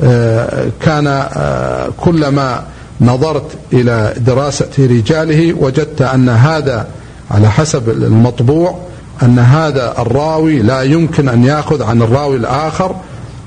آه، 0.00 0.68
كان 0.80 1.06
آه، 1.06 1.88
كلما 2.00 2.64
نظرت 3.02 3.50
إلى 3.72 4.14
دراسة 4.16 4.70
رجاله 4.78 5.52
وجدت 5.52 6.02
أن 6.02 6.28
هذا 6.28 6.86
على 7.30 7.50
حسب 7.50 7.88
المطبوع 7.88 8.78
أن 9.22 9.38
هذا 9.38 9.94
الراوي 9.98 10.58
لا 10.58 10.82
يمكن 10.82 11.28
أن 11.28 11.44
يأخذ 11.44 11.82
عن 11.82 12.02
الراوي 12.02 12.36
الآخر 12.36 12.96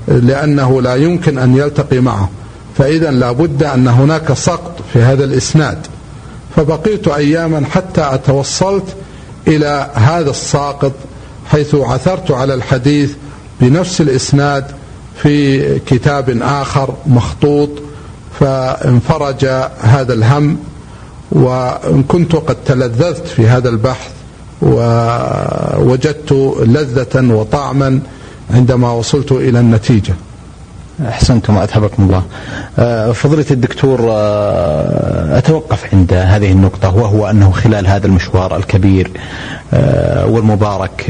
لأنه 0.08 0.82
لا 0.82 0.94
يمكن 0.94 1.38
أن 1.38 1.56
يلتقي 1.56 2.00
معه. 2.00 2.30
فإذا 2.78 3.10
لابد 3.10 3.62
أن 3.62 3.88
هناك 3.88 4.32
سقط 4.32 4.80
في 4.92 5.02
هذا 5.02 5.24
الإسناد. 5.24 5.78
فبقيت 6.56 7.08
أياما 7.08 7.66
حتى 7.66 8.08
أتوصلت 8.14 8.96
إلى 9.48 9.90
هذا 9.94 10.30
الساقط 10.30 10.92
حيث 11.46 11.74
عثرت 11.74 12.30
على 12.30 12.54
الحديث 12.54 13.12
بنفس 13.60 14.00
الإسناد 14.00 14.64
في 15.22 15.78
كتاب 15.78 16.38
آخر 16.42 16.94
مخطوط 17.06 17.70
فانفرج 18.40 19.44
هذا 19.80 20.12
الهم 20.12 20.58
وإن 21.32 22.02
كنت 22.08 22.36
قد 22.36 22.56
تلذذت 22.66 23.26
في 23.26 23.46
هذا 23.46 23.68
البحث 23.68 24.10
ووجدت 24.62 26.32
لذة 26.66 27.34
وطعما 27.34 28.00
عندما 28.50 28.92
وصلت 28.92 29.32
إلى 29.32 29.60
النتيجة. 29.60 30.14
أحسنتم 31.08 31.58
أثابكم 31.58 32.02
الله. 32.02 32.22
آه، 32.78 33.12
فضيلة 33.12 33.44
الدكتور 33.50 34.00
آه، 34.10 35.38
أتوقف 35.38 35.94
عند 35.94 36.12
هذه 36.12 36.52
النقطة 36.52 36.96
وهو 36.96 37.30
أنه 37.30 37.50
خلال 37.50 37.86
هذا 37.86 38.06
المشوار 38.06 38.56
الكبير 38.56 39.10
آه، 39.74 40.26
والمبارك 40.26 41.04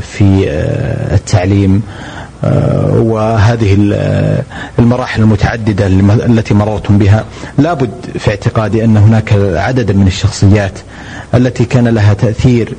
في 0.00 0.44
التعليم 1.12 1.82
وهذه 2.96 3.76
المراحل 4.78 5.22
المتعددة 5.22 5.86
التي 6.26 6.54
مررتم 6.54 6.98
بها. 6.98 7.24
لابد 7.58 7.90
في 8.18 8.30
اعتقادي 8.30 8.84
أن 8.84 8.96
هناك 8.96 9.32
عددا 9.56 9.92
من 9.94 10.06
الشخصيات 10.06 10.78
التي 11.34 11.64
كان 11.64 11.88
لها 11.88 12.14
تأثير 12.14 12.74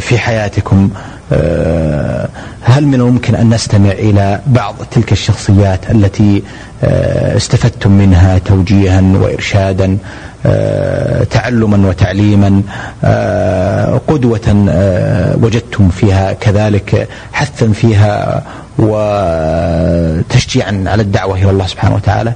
في 0.00 0.18
حياتكم. 0.18 0.90
آه، 1.32 2.28
هل 2.62 2.86
من 2.86 2.94
الممكن 2.94 3.34
أن 3.34 3.54
نستمع 3.54 3.90
إلى 3.90 4.40
بعض 4.46 4.74
تلك 4.90 5.12
الشخصيات 5.12 5.90
التي 5.90 6.42
آه، 6.84 7.36
استفدتم 7.36 7.92
منها 7.92 8.38
توجيها 8.38 9.00
وإرشادا 9.00 9.98
آه، 10.46 11.24
تعلما 11.24 11.88
وتعليما 11.88 12.62
قدوة 14.08 14.66
وجدتم 15.42 15.88
فيها 15.88 16.32
كذلك 16.32 17.08
حثا 17.32 17.72
فيها 17.72 18.42
وتشجيعا 18.78 20.84
على 20.86 21.02
الدعوة 21.02 21.36
إلى 21.42 21.50
الله 21.50 21.66
سبحانه 21.66 21.94
وتعالى؟ 21.94 22.32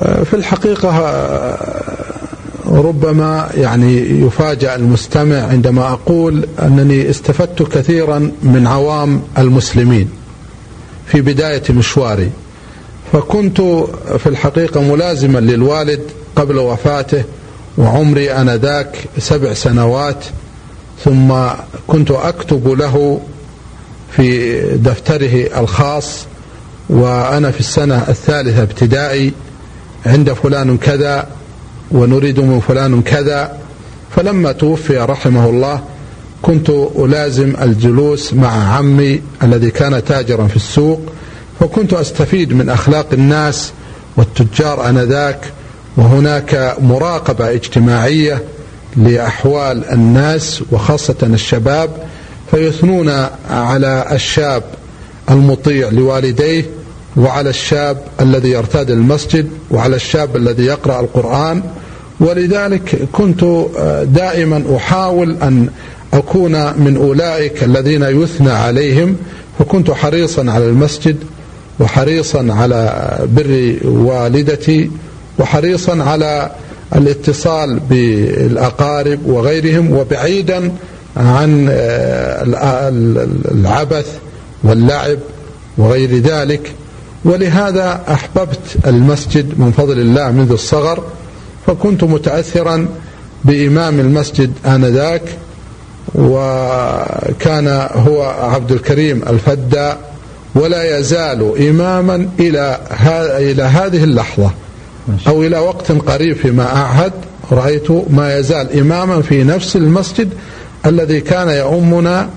في 0.00 0.34
الحقيقة 0.34 1.18
ربما 2.66 3.48
يعني 3.56 4.20
يفاجأ 4.20 4.74
المستمع 4.74 5.36
عندما 5.42 5.92
أقول 5.92 6.48
أنني 6.62 7.10
استفدت 7.10 7.62
كثيرا 7.62 8.30
من 8.42 8.66
عوام 8.66 9.22
المسلمين 9.38 10.10
في 11.06 11.20
بداية 11.20 11.62
مشواري. 11.70 12.30
فكنت 13.12 13.60
في 14.18 14.26
الحقيقة 14.26 14.80
ملازما 14.80 15.38
للوالد 15.38 16.00
قبل 16.36 16.58
وفاته 16.58 17.24
وعمري 17.78 18.32
أنذاك 18.32 18.96
سبع 19.18 19.54
سنوات 19.54 20.24
ثم 21.04 21.34
كنت 21.86 22.10
أكتب 22.10 22.68
له 22.68 23.20
في 24.16 24.60
دفتره 24.76 25.60
الخاص 25.60 26.26
وأنا 26.88 27.50
في 27.50 27.60
السنة 27.60 28.04
الثالثة 28.08 28.62
ابتدائي 28.62 29.32
عند 30.06 30.32
فلان 30.32 30.78
كذا 30.78 31.26
ونريد 31.90 32.40
من 32.40 32.60
فلان 32.60 33.02
كذا. 33.02 33.58
فلما 34.16 34.52
توفي 34.52 34.96
رحمه 34.98 35.50
الله 35.50 35.80
كنت 36.42 36.70
ألازم 36.96 37.52
الجلوس 37.62 38.34
مع 38.34 38.76
عمي 38.76 39.22
الذي 39.42 39.70
كان 39.70 40.04
تاجرا 40.04 40.46
في 40.46 40.56
السوق 40.56 41.00
فكنت 41.60 41.92
أستفيد 41.92 42.52
من 42.52 42.68
أخلاق 42.68 43.06
الناس 43.12 43.72
والتجار 44.16 44.88
آنذاك 44.88 45.38
وهناك 45.96 46.76
مراقبة 46.80 47.50
اجتماعية 47.50 48.42
لأحوال 48.96 49.84
الناس 49.92 50.62
وخاصة 50.72 51.16
الشباب 51.22 51.90
فيثنون 52.50 53.26
على 53.50 54.06
الشاب 54.12 54.62
المطيع 55.30 55.88
لوالديه 55.88 56.64
وعلى 57.16 57.50
الشاب 57.50 57.96
الذي 58.20 58.50
يرتاد 58.50 58.90
المسجد 58.90 59.48
وعلى 59.70 59.96
الشاب 59.96 60.36
الذي 60.36 60.64
يقرأ 60.64 61.00
القرآن. 61.00 61.62
ولذلك 62.20 63.08
كنت 63.12 63.44
دائما 64.04 64.76
أحاول 64.76 65.36
أن 65.42 65.68
أكون 66.12 66.52
من 66.52 66.96
أولئك 66.96 67.64
الذين 67.64 68.02
يثنى 68.02 68.50
عليهم. 68.50 69.16
فكنت 69.58 69.90
حريصا 69.90 70.50
على 70.50 70.64
المسجد 70.64 71.16
وحريصا 71.80 72.46
على 72.50 73.08
بر 73.36 73.76
والدتي 73.84 74.90
وحريصا 75.38 76.02
على 76.02 76.50
الاتصال 76.96 77.80
بالأقارب 77.90 79.26
وغيرهم. 79.26 79.92
وبعيدا 79.92 80.72
عن 81.16 81.68
العبث 83.54 84.18
واللعب 84.64 85.18
وغير 85.78 86.18
ذلك. 86.18 86.72
ولهذا 87.24 88.00
أحببت 88.08 88.76
المسجد 88.86 89.60
من 89.60 89.72
فضل 89.72 89.98
الله 90.00 90.30
منذ 90.30 90.52
الصغر 90.52 91.04
فكنت 91.66 92.04
متاثرا 92.04 92.88
بإمام 93.44 94.00
المسجد 94.00 94.52
آنذاك 94.66 95.22
وكان 96.14 97.88
هو 97.92 98.22
عبد 98.22 98.72
الكريم 98.72 99.22
الفدى 99.28 99.92
ولا 100.54 100.98
يزال 100.98 101.68
إماما 101.68 102.28
إلى 102.40 102.78
إلى 103.38 103.62
هذه 103.62 104.04
اللحظة 104.04 104.50
أو 105.26 105.42
إلى 105.42 105.58
وقت 105.58 105.92
قريب 105.92 106.36
فيما 106.36 106.76
أعهد. 106.76 107.12
رأيت 107.52 107.90
ما 108.10 108.38
يزال 108.38 108.78
إماما 108.78 109.22
في 109.22 109.44
نفس 109.44 109.76
المسجد 109.76 110.28
الذي 110.86 111.20
كان 111.20 111.48
يؤمنا 111.48 112.28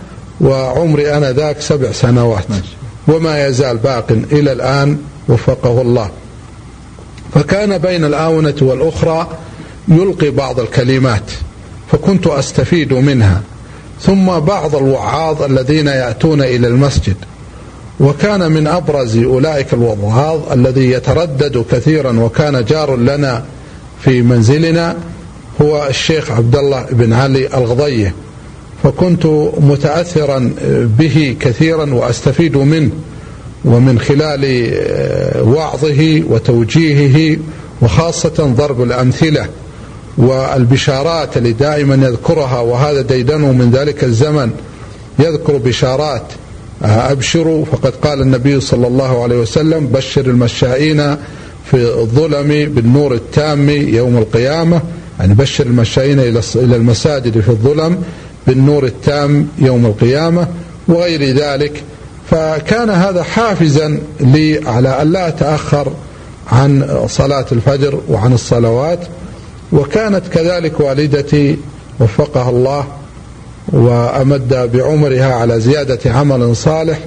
وعمري 0.42 1.18
أنا 1.18 1.32
ذاك 1.32 1.62
سبع 1.62 1.92
سنوات. 1.92 2.46
وما 3.08 3.48
يزال 3.48 3.78
باق 3.78 4.12
إلى 4.32 4.52
الآن 4.52 4.98
وفقه 5.30 5.82
الله. 5.82 6.10
فكان 7.34 7.78
بين 7.78 8.04
الآونة 8.06 8.56
والأخرى 8.62 9.28
يلقي 9.88 10.30
بعض 10.30 10.60
الكلمات 10.60 11.32
فكنت 11.92 12.28
أستفيد 12.28 12.94
منها. 12.94 13.42
ثم 14.02 14.40
بعض 14.40 14.76
الوعاظ 14.76 15.44
الذين 15.44 15.88
يأتون 15.88 16.42
إلى 16.42 16.68
المسجد. 16.68 17.16
وكان 18.00 18.52
من 18.52 18.68
أبرز 18.68 19.18
أولئك 19.18 19.74
الوضعاظ 19.74 20.52
الذي 20.52 20.92
يتردد 20.92 21.66
كثيرا 21.72 22.20
وكان 22.20 22.66
جار 22.66 22.96
لنا 22.96 23.44
في 24.02 24.22
منزلنا 24.22 24.96
هو 25.62 25.88
الشيخ 25.90 26.32
عبد 26.32 26.56
الله 26.56 26.86
بن 26.92 27.14
علي 27.14 27.48
الغضيه 27.48 28.14
فكنت 28.84 29.26
متاثرا 29.60 30.52
به 31.00 31.36
كثيرا 31.40 31.94
وأستفيد 31.94 32.58
منه 32.58 32.90
ومن 33.66 34.00
خلال 34.00 34.72
وعظه 35.48 36.24
وتوجيهه 36.30 37.38
وخاصة 37.82 38.54
ضرب 38.58 38.84
الأمثلة 38.84 39.46
والبشارات 40.18 41.38
اللي 41.38 41.52
دائما 41.52 42.08
يذكرها 42.08 42.60
وهذا 42.60 43.02
ديدنه 43.02 43.52
من 43.52 43.72
ذلك 43.72 44.04
الزمن 44.04 44.52
يذكر 45.20 45.58
بشارات 45.58 46.24
أبشروا 46.82 47.66
فقد 47.66 47.94
قال 47.96 48.22
النبي 48.22 48.60
صلى 48.60 48.88
الله 48.88 49.24
عليه 49.24 49.40
وسلم 49.40 49.88
بشر 49.88 50.26
المشائين 50.26 51.16
في 51.72 51.74
الظلم 51.74 52.48
بالنور 52.74 53.14
التام 53.14 53.70
يوم 53.70 54.18
القيامة. 54.18 54.82
يعني 55.20 55.34
بشر 55.34 55.66
المشائين 55.66 56.20
إلى 56.20 56.76
المساجد 56.76 57.40
في 57.40 57.50
الظلم 57.50 57.98
بالنور 58.48 58.86
التام 58.86 59.48
يوم 59.60 59.86
القيامة 59.86 60.48
وغير 60.88 61.36
ذلك 61.36 61.84
فكان 62.32 62.90
هذا 62.90 63.24
حافزا 63.24 64.00
لي 64.20 64.68
على 64.68 65.02
أن 65.02 65.12
لا 65.12 65.28
أتأخر 65.28 65.94
عن 66.52 67.00
صلاة 67.08 67.46
الفجر 67.52 68.00
وعن 68.10 68.34
الصلوات 68.34 69.00
وكانت 69.72 70.28
كذلك 70.28 70.80
والدتي 70.80 71.58
وفقها 72.00 72.50
الله 72.50 72.88
وأمد 73.68 74.70
بعمرها 74.74 75.34
على 75.34 75.60
زيادة 75.60 76.12
عمل 76.12 76.56
صالح 76.56 77.00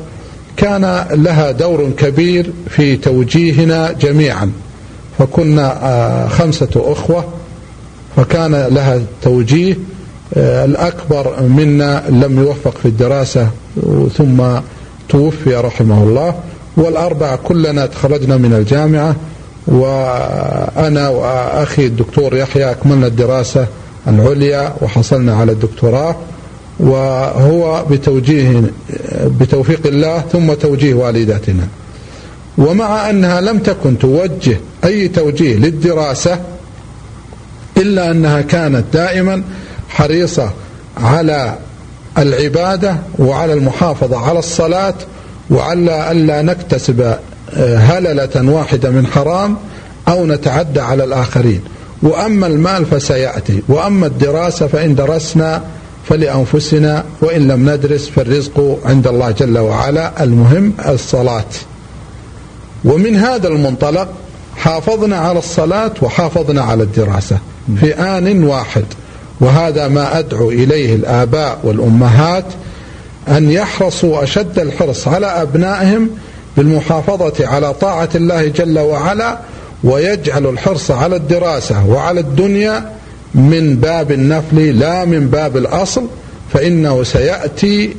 كان 0.57 1.05
لها 1.11 1.51
دور 1.51 1.91
كبير 1.99 2.53
في 2.69 2.97
توجيهنا 2.97 3.93
جميعا. 3.93 4.53
فكنا 5.19 5.79
آه، 5.83 6.29
خمسة 6.29 6.69
أخوة 6.77 7.25
فكان 8.17 8.53
لها 8.53 9.01
توجيه 9.23 9.77
آه، 10.37 10.65
الأكبر 10.65 11.43
منا 11.43 12.03
لم 12.09 12.39
يوفق 12.39 12.79
في 12.79 12.89
الدراسة 12.89 13.49
ثم 14.17 14.43
توفي 15.09 15.55
رحمه 15.55 16.03
الله 16.03 16.35
والأربعة 16.77 17.37
كلنا 17.37 17.87
تخرجنا 17.87 18.37
من 18.37 18.53
الجامعة 18.55 19.17
وأنا 19.67 21.09
وأخي 21.09 21.87
الدكتور 21.87 22.37
يحيى 22.37 22.71
أكملنا 22.71 23.07
الدراسة 23.07 23.67
العليا 24.09 24.75
وحصلنا 24.81 25.37
على 25.37 25.53
الدكتوراه 25.53 26.17
وهو 26.81 27.85
بتوجيه 27.91 28.63
بتوفيق 29.41 29.87
الله 29.87 30.21
ثم 30.33 30.53
توجيه 30.53 30.95
والدتنا 30.95 31.67
ومع 32.59 33.11
أنها 33.11 33.41
لم 33.41 33.59
تكن 33.59 33.99
توجه 33.99 34.57
أي 34.85 35.09
توجيه 35.09 35.57
للدراسة 35.57 36.39
إلا 37.77 38.11
أنها 38.11 38.41
كانت 38.41 38.85
دائما 38.93 39.43
حريصة 39.91 40.51
على 40.97 41.55
العبادة 42.19 42.97
وعلى 43.19 43.53
المحافظة 43.53 44.19
على 44.19 44.39
الصلاة 44.39 44.95
وعلى 45.51 46.11
الا 46.11 46.43
نكتسب 46.43 47.17
هللة 47.57 48.53
واحدة 48.53 48.91
من 48.91 49.07
حرام 49.07 49.57
أو 50.09 50.27
نتعدى 50.27 50.81
على 50.81 51.05
الآخرين. 51.05 51.61
وأما 52.03 52.47
المال 52.47 52.87
فسيأتي 52.87 53.63
وأما 53.69 54.07
الدراسة 54.07 54.67
فإن 54.67 54.95
درسنا 54.95 55.63
فلأنفسنا 56.09 57.05
وإن 57.21 57.49
لم 57.49 57.71
ندرس 57.71 58.09
فالرزق 58.09 58.79
عند 58.85 59.07
الله 59.07 59.31
جل 59.31 59.59
وعلا 59.59 60.23
المهم 60.23 60.73
الصلاة. 60.89 61.45
ومن 62.85 63.17
هذا 63.17 63.49
المنطلق 63.49 64.09
حافظنا 64.57 65.17
على 65.17 65.39
الصلاة 65.39 65.93
وحافظنا 66.03 66.63
على 66.63 66.83
الدراسة 66.83 67.39
في 67.81 67.95
آن 67.95 68.45
واحد. 68.45 68.85
وهذا 69.41 69.89
ما 69.89 70.19
أدعو 70.19 70.51
إليه 70.51 70.95
الآباء 70.95 71.59
والأمهات 71.63 72.45
أن 73.29 73.51
يحرصوا 73.51 74.23
أشد 74.23 74.59
الحرص 74.59 75.09
على 75.09 75.27
أبنائهم 75.27 76.11
بالمحافظة 76.57 77.47
على 77.47 77.75
طاعة 77.75 78.09
الله 78.15 78.47
جل 78.47 78.79
وعلا 78.79 79.39
ويجعل 79.85 80.47
الحرص 80.47 80.91
على 80.91 81.17
الدراسة 81.17 81.87
وعلى 81.87 82.21
الدنيا 82.21 82.93
من 83.35 83.77
باب 83.77 84.13
النفل 84.13 84.79
لا 84.79 85.05
من 85.05 85.29
باب 85.29 85.57
الأصل 85.57 86.07
فإنه 86.53 87.03
سيأتي 87.03 87.97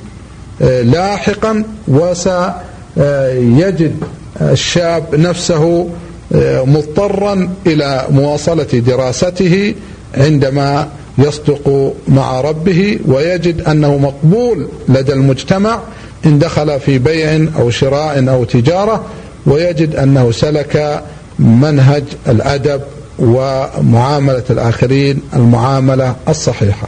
آه، 0.62 0.82
لاحقا 0.82 1.64
وسيجد 1.88 3.96
الشاب 4.42 5.16
نفسه 5.16 5.90
آه، 6.36 6.64
مضطرا 6.64 7.50
إلى 7.68 8.06
مواصلة 8.10 8.64
دراسته 8.64 9.76
عندما 10.18 10.88
يصدق 11.18 11.94
مع 12.08 12.42
ربه 12.42 13.00
ويجد 13.06 13.62
أنه 13.62 13.98
مقبول 13.98 14.68
لدى 14.90 15.14
المجتمع 15.14 15.80
إن 16.26 16.40
دخل 16.40 16.80
في 16.80 16.98
بيع 16.98 17.48
أو 17.60 17.70
شراء 17.70 18.30
أو 18.30 18.44
تجارة 18.44 19.06
ويجد 19.46 19.96
أنه 19.96 20.32
سلك 20.32 21.04
منهج 21.40 22.04
الأدب 22.28 22.82
ومعاملة 23.20 24.44
الآخرين 24.50 25.22
المعاملة 25.34 26.16
الصحيحة. 26.30 26.88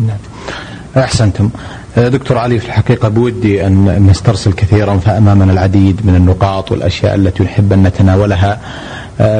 نعم. 0.00 0.18
أحسنتم. 0.96 1.50
دكتور 1.96 2.38
علي 2.38 2.58
في 2.58 2.66
الحقيقة 2.66 3.08
بودي 3.08 3.66
أن 3.66 4.06
نسترسل 4.10 4.52
كثيرا 4.52 4.96
فأمامنا 4.98 5.52
العديد 5.52 6.00
من 6.04 6.14
النقاط 6.14 6.72
والأشياء 6.72 7.14
التي 7.14 7.42
نحب 7.42 7.72
أن 7.72 7.82
نتناولها. 7.82 8.60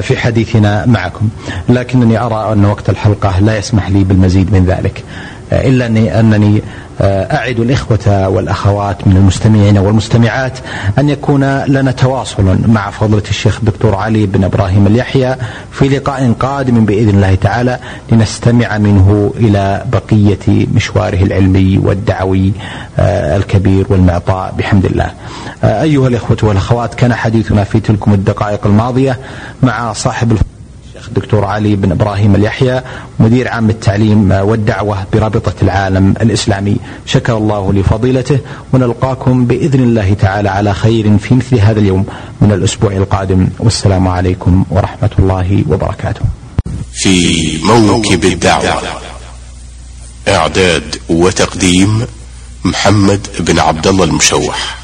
في 0.00 0.16
حديثنا 0.16 0.86
معكم. 0.86 1.28
لكنني 1.68 2.18
أرى 2.18 2.52
أن 2.52 2.64
وقت 2.64 2.90
الحلقة 2.90 3.40
لا 3.40 3.58
يسمح 3.58 3.90
لي 3.90 4.04
بالمزيد 4.04 4.52
من 4.52 4.64
ذلك. 4.66 5.04
آه، 5.52 5.68
إلا 5.68 5.88
أنني 6.20 6.62
أعد 7.01 7.61
الإخوة 7.61 8.28
والأخوات 8.28 9.07
من 9.07 9.16
المستمعين 9.16 9.78
والمستمعات 9.78 10.59
أن 10.99 11.09
يكون 11.09 11.64
لنا 11.64 11.90
تواصل 11.90 12.59
مع 12.66 12.90
فضلة 12.90 13.22
الشيخ 13.30 13.59
الدكتور 13.59 13.94
علي 13.94 14.26
بن 14.26 14.44
إبراهيم 14.44 14.86
اليحيى 14.86 15.36
في 15.72 15.88
لقاء 15.88 16.32
قادم 16.40 16.84
بإذن 16.84 17.09
الله 17.09 17.34
تعالى 17.34 17.78
لنستمع 18.12 18.78
منه 18.78 19.32
إلى 19.36 19.84
بقية 19.92 20.66
مشواره 20.74 21.22
العلمي 21.22 21.78
والدعوي 21.78 22.53
الكبير 22.99 23.86
والمعطاء 23.88 24.55
بحمد 24.59 24.84
الله. 24.84 25.11
أيها 25.64 26.09
الإخوة 26.09 26.38
والأخوات 26.42 26.94
كان 26.94 27.14
حديثنا 27.14 27.64
في 27.64 27.80
تلكم 27.80 28.12
الدقائق 28.14 28.66
الماضية 28.66 29.18
مع 29.62 29.92
صاحب 29.92 30.38
الدكتور 31.09 31.44
علي 31.44 31.76
بن 31.76 31.92
إبراهيم 31.92 32.34
اليحيى 32.34 32.82
مدير 33.20 33.48
عام 33.48 33.70
التعليم 33.70 34.30
والدعوة 34.30 35.06
برابطة 35.12 35.54
العالم 35.62 36.14
الإسلامي. 36.20 36.76
شكر 37.06 37.36
الله 37.36 37.72
لفضيلته. 37.72 38.38
ونلقاكم 38.72 39.44
بإذن 39.44 39.80
الله 39.80 40.14
تعالى 40.14 40.48
على 40.48 40.74
خير 40.74 41.18
في 41.18 41.34
مثل 41.34 41.59
هذا 41.59 41.80
اليوم 41.80 42.06
من 42.40 42.52
الأسبوع 42.52 42.92
القادم. 42.92 43.48
والسلام 43.59 44.09
عليكم 44.09 44.64
ورحمة 44.70 45.11
الله 45.18 45.64
وبركاته. 45.68 46.20
في 46.92 47.59
موكب 47.64 48.24
الدعوة 48.24 48.82
إعداد 50.28 50.96
وتقديم 51.09 52.06
محمد 52.64 53.26
بن 53.40 53.59
عبد 53.59 53.86
الله 53.86 54.04
المشوح. 54.04 54.78